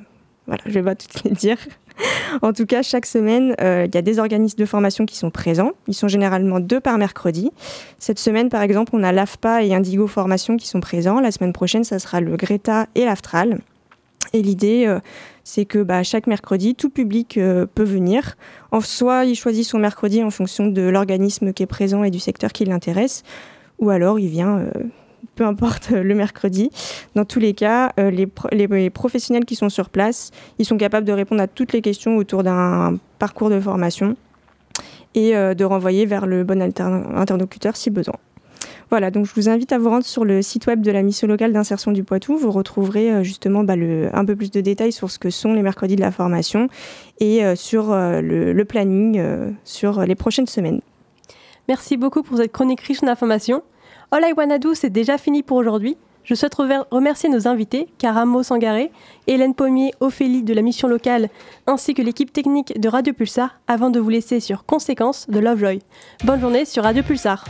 voilà, 0.46 0.62
je 0.66 0.72
vais 0.72 0.82
pas 0.82 0.94
toutes 0.94 1.24
les 1.24 1.30
dire. 1.30 1.58
en 2.42 2.52
tout 2.52 2.66
cas, 2.66 2.82
chaque 2.82 3.06
semaine, 3.06 3.54
euh, 3.60 3.86
il 3.88 3.94
y 3.94 3.98
a 3.98 4.02
des 4.02 4.18
organismes 4.18 4.58
de 4.58 4.66
formation 4.66 5.06
qui 5.06 5.16
sont 5.16 5.30
présents. 5.30 5.72
Ils 5.86 5.94
sont 5.94 6.08
généralement 6.08 6.60
deux 6.60 6.80
par 6.80 6.98
mercredi. 6.98 7.50
Cette 7.98 8.18
semaine, 8.18 8.48
par 8.48 8.62
exemple, 8.62 8.92
on 8.94 9.02
a 9.02 9.12
l'AFPA 9.12 9.62
et 9.62 9.74
Indigo 9.74 10.06
Formation 10.06 10.56
qui 10.56 10.68
sont 10.68 10.80
présents. 10.80 11.20
La 11.20 11.30
semaine 11.30 11.52
prochaine, 11.52 11.84
ça 11.84 11.98
sera 11.98 12.20
le 12.20 12.36
Greta 12.36 12.86
et 12.94 13.04
l'Aftral. 13.04 13.60
Et 14.32 14.42
l'idée, 14.42 14.84
euh, 14.86 15.00
c'est 15.48 15.64
que 15.64 15.82
bah, 15.82 16.02
chaque 16.02 16.26
mercredi, 16.26 16.74
tout 16.74 16.90
public 16.90 17.38
euh, 17.38 17.64
peut 17.64 17.82
venir. 17.82 18.36
En 18.70 18.82
soit, 18.82 19.24
il 19.24 19.34
choisit 19.34 19.64
son 19.64 19.78
mercredi 19.78 20.22
en 20.22 20.30
fonction 20.30 20.66
de 20.66 20.82
l'organisme 20.82 21.54
qui 21.54 21.62
est 21.62 21.66
présent 21.66 22.04
et 22.04 22.10
du 22.10 22.18
secteur 22.18 22.52
qui 22.52 22.66
l'intéresse, 22.66 23.22
ou 23.78 23.88
alors 23.88 24.18
il 24.18 24.28
vient 24.28 24.66
peu 25.34 25.44
importe 25.44 25.90
le 25.90 26.14
mercredi. 26.14 26.70
Dans 27.14 27.24
tous 27.24 27.40
les 27.40 27.54
cas, 27.54 27.92
euh, 27.98 28.10
les, 28.10 28.90
professionnels 28.90 29.46
qui 29.46 29.54
sont 29.54 29.70
sur 29.70 29.88
place, 29.88 30.32
ils 30.58 30.66
sont 30.66 30.76
capables 30.76 31.06
de 31.06 31.12
répondre 31.12 31.40
à 31.40 31.46
toutes 31.46 31.72
les 31.72 31.80
questions 31.80 32.16
autour 32.16 32.42
d'un 32.42 32.98
parcours 33.18 33.48
de 33.48 33.58
formation 33.58 34.16
et 35.14 35.34
euh, 35.34 35.54
de 35.54 35.64
renvoyer 35.64 36.04
vers 36.04 36.26
le 36.26 36.44
bon 36.44 36.60
interlocuteur 36.60 37.74
si 37.76 37.88
besoin. 37.88 38.16
Voilà, 38.90 39.10
donc 39.10 39.26
je 39.26 39.34
vous 39.34 39.48
invite 39.48 39.72
à 39.72 39.78
vous 39.78 39.90
rendre 39.90 40.04
sur 40.04 40.24
le 40.24 40.40
site 40.40 40.66
web 40.66 40.80
de 40.80 40.90
la 40.90 41.02
mission 41.02 41.26
locale 41.26 41.52
d'insertion 41.52 41.92
du 41.92 42.04
Poitou. 42.04 42.36
Vous 42.36 42.50
retrouverez 42.50 43.12
euh, 43.12 43.22
justement 43.22 43.64
bah, 43.64 43.74
un 43.74 44.24
peu 44.24 44.34
plus 44.34 44.50
de 44.50 44.60
détails 44.60 44.92
sur 44.92 45.10
ce 45.10 45.18
que 45.18 45.30
sont 45.30 45.52
les 45.52 45.62
mercredis 45.62 45.96
de 45.96 46.00
la 46.00 46.10
formation 46.10 46.68
et 47.20 47.42
sur 47.56 47.88
le, 47.90 48.62
planning 48.62 49.20
sur 49.64 50.02
les 50.02 50.14
prochaines 50.14 50.46
semaines. 50.46 50.80
Merci 51.68 51.96
beaucoup 51.96 52.22
pour 52.22 52.38
cette 52.38 52.52
chronique 52.52 52.80
riche 52.80 53.00
d'informations. 53.00 53.62
All 54.10 54.22
I 54.24 54.32
Wanna 54.36 54.58
Do, 54.58 54.74
c'est 54.74 54.90
déjà 54.90 55.18
fini 55.18 55.42
pour 55.42 55.58
aujourd'hui. 55.58 55.96
Je 56.28 56.34
souhaite 56.34 56.54
remercier 56.90 57.30
nos 57.30 57.48
invités, 57.48 57.88
Caramo 57.96 58.42
Sangaré, 58.42 58.90
Hélène 59.26 59.54
Pommier, 59.54 59.92
Ophélie 60.00 60.42
de 60.42 60.52
la 60.52 60.60
mission 60.60 60.86
locale, 60.86 61.30
ainsi 61.66 61.94
que 61.94 62.02
l'équipe 62.02 62.32
technique 62.32 62.78
de 62.78 62.86
Radio 62.86 63.14
Pulsar, 63.14 63.60
avant 63.66 63.88
de 63.88 63.98
vous 63.98 64.10
laisser 64.10 64.38
sur 64.38 64.66
Conséquences 64.66 65.26
de 65.30 65.38
Lovejoy. 65.38 65.80
Bonne 66.24 66.38
journée 66.38 66.66
sur 66.66 66.82
Radio 66.82 67.02
Pulsar. 67.02 67.46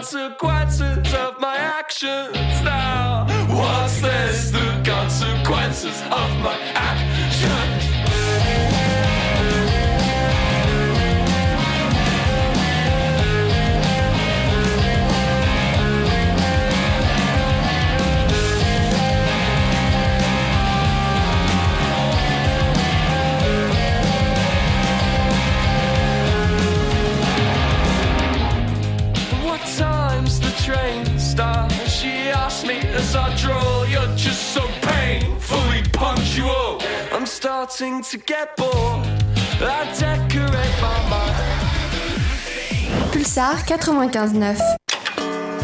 Consequences 0.00 1.12
of 1.12 1.38
my 1.40 1.58
actions 1.58 2.39
starting 37.80 38.02
to 38.02 38.18
get 38.26 38.56
bored. 38.56 39.06
I 39.62 39.86
decorate 39.98 40.76
my 40.82 41.00
mind. 41.08 41.36
Pulsar 43.10 43.64
95.9. 43.64 44.58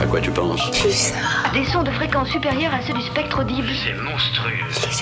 À 0.00 0.06
quoi 0.06 0.20
tu 0.22 0.30
penses? 0.30 0.70
Pulsar. 0.70 1.52
Des 1.52 1.66
sons 1.66 1.82
de 1.82 1.90
fréquence 1.90 2.30
supérieure 2.30 2.72
à 2.72 2.80
ceux 2.86 2.94
du 2.94 3.02
spectre 3.02 3.40
audible. 3.40 3.68
C'est 3.84 3.92
monstrueux. 3.92 4.54
Les 4.86 4.92